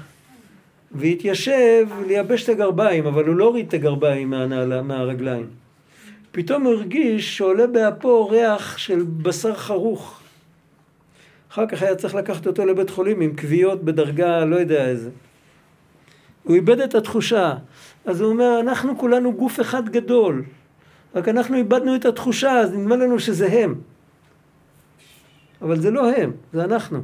[0.91, 5.58] והתיישב לייבש את הגרביים, אבל הוא לא הוריד את הגרביים מהנעלה, מהרגליים.
[6.39, 10.21] פתאום הוא הרגיש שעולה באפו ריח של בשר חרוך.
[11.51, 15.09] אחר כך היה צריך לקחת אותו לבית חולים עם כוויות בדרגה לא יודע איזה.
[16.43, 17.53] הוא איבד את התחושה.
[18.05, 20.43] אז הוא אומר, אנחנו כולנו גוף אחד גדול.
[21.15, 23.75] רק אנחנו איבדנו את התחושה, אז נדמה לנו שזה הם.
[25.61, 27.03] אבל זה לא הם, זה אנחנו.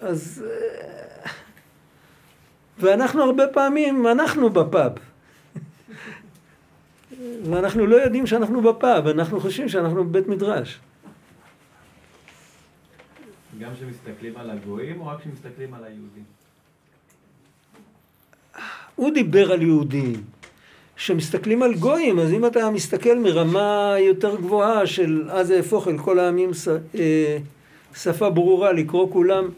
[0.00, 0.44] אז...
[0.46, 1.30] אה,
[2.78, 5.09] ואנחנו הרבה פעמים, אנחנו בפאב.
[7.50, 10.78] ואנחנו לא יודעים שאנחנו בפאב, אנחנו חושבים שאנחנו בבית מדרש.
[13.60, 16.24] גם כשמסתכלים על הגויים או רק כשמסתכלים על היהודים?
[18.94, 20.12] הוא דיבר על יהודים.
[20.96, 26.18] כשמסתכלים על גויים, אז אם אתה מסתכל מרמה יותר גבוהה של אז אהפוך אל כל
[26.18, 26.68] העמים ש-
[26.98, 27.38] אה,
[27.96, 29.48] שפה ברורה, לקרוא כולם,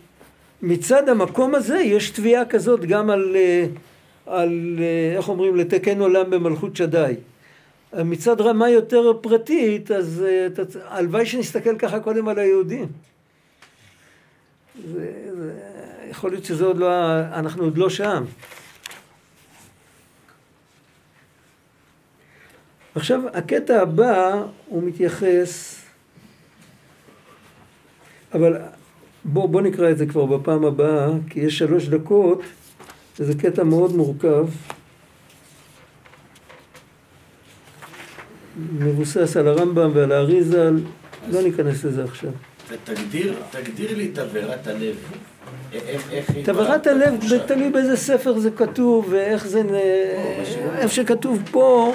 [0.62, 3.66] מצד המקום הזה יש תביעה כזאת גם על, אה,
[4.26, 7.14] על אה, איך אומרים, לתקן עולם במלכות שדי.
[7.92, 10.46] מצד רמה יותר פרטית, אז אה,
[10.84, 12.86] הלוואי שנסתכל ככה קודם על היהודים.
[14.92, 15.52] זה, זה,
[16.10, 16.88] יכול להיות שזה עוד לא,
[17.20, 18.24] אנחנו עוד לא שם.
[22.94, 25.82] עכשיו, הקטע הבא, הוא מתייחס,
[28.34, 28.56] אבל
[29.24, 32.42] בוא, בוא נקרא את זה כבר בפעם הבאה, כי יש שלוש דקות,
[33.18, 34.46] וזה קטע מאוד מורכב.
[38.56, 40.76] מבוסס על הרמב"ם ועל האריזל,
[41.30, 42.30] לא ניכנס לזה עכשיו.
[42.84, 44.96] תגדיר, תגדיר לי תבערת הלב.
[46.44, 47.14] תבערת הלב?
[47.46, 49.62] תלוי באיזה ספר זה כתוב, ואיך זה,
[50.78, 51.94] איפה שכתוב פה,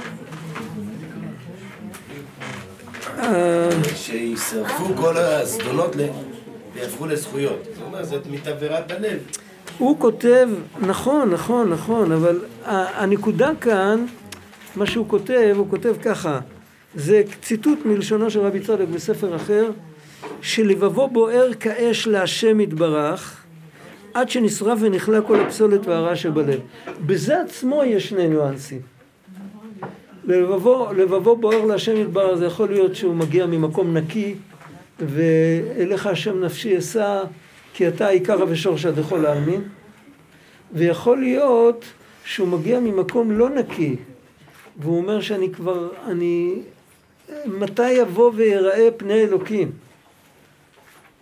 [3.20, 5.96] אה, שישרפו כל הזדונות
[6.76, 7.64] ויהפכו לזכויות.
[7.74, 9.20] זאת אומרת, זה מתבערת הלב.
[9.78, 10.50] הוא כותב,
[10.80, 14.06] נכון, נכון, נכון, אבל הנקודה כאן,
[14.78, 16.40] מה שהוא כותב, הוא כותב ככה,
[16.96, 19.72] זה ציטוט מלשונו של רבי צדוק בספר אחר,
[20.42, 23.44] שלבבו בוער כאש להשם יתברך,
[24.14, 26.60] עד שנשרף ונכלה כל הפסולת והרע שבלב.
[27.06, 28.82] בזה עצמו יש שני ניואנסים.
[30.26, 34.36] לבבו, לבבו בוער להשם יתברך, זה יכול להיות שהוא מגיע ממקום נקי,
[35.00, 37.24] ואליך השם נפשי אשא,
[37.74, 39.62] כי אתה עיקרא ושורשא דכל העלמין.
[40.74, 41.86] ויכול להיות
[42.26, 43.96] שהוא מגיע ממקום לא נקי,
[44.78, 46.54] והוא אומר שאני כבר, אני,
[47.46, 49.72] מתי יבוא ויראה פני אלוקים?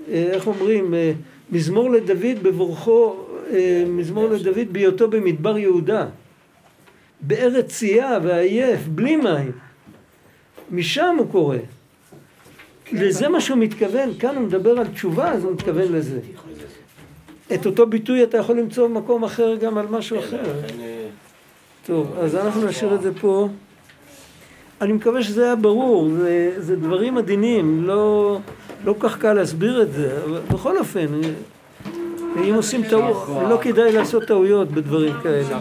[0.10, 1.12] אה, איך אומרים, אה,
[1.52, 6.08] מזמור לדוד בבורכו, אה, מזמור לדוד בהיותו במדבר יהודה,
[7.22, 9.52] בארץ צייה ועייף, בלי מים,
[10.72, 11.58] משם הוא קורא.
[12.92, 16.20] לזה מה שהוא מתכוון, כאן הוא מדבר על תשובה, אז הוא מתכוון לזה.
[17.54, 20.44] את אותו ביטוי אתה יכול למצוא במקום אחר גם על משהו אחר.
[21.86, 23.48] טוב, אז אנחנו נשאיר את זה פה.
[24.82, 28.38] אני מקווה שזה היה ברור, זה, זה דברים עדינים, לא,
[28.86, 31.08] לא כך קל להסביר את זה, אבל בכל אופן,
[32.38, 35.60] אם עושים טעות, לא כדאי לעשות טעויות בדברים כאלה.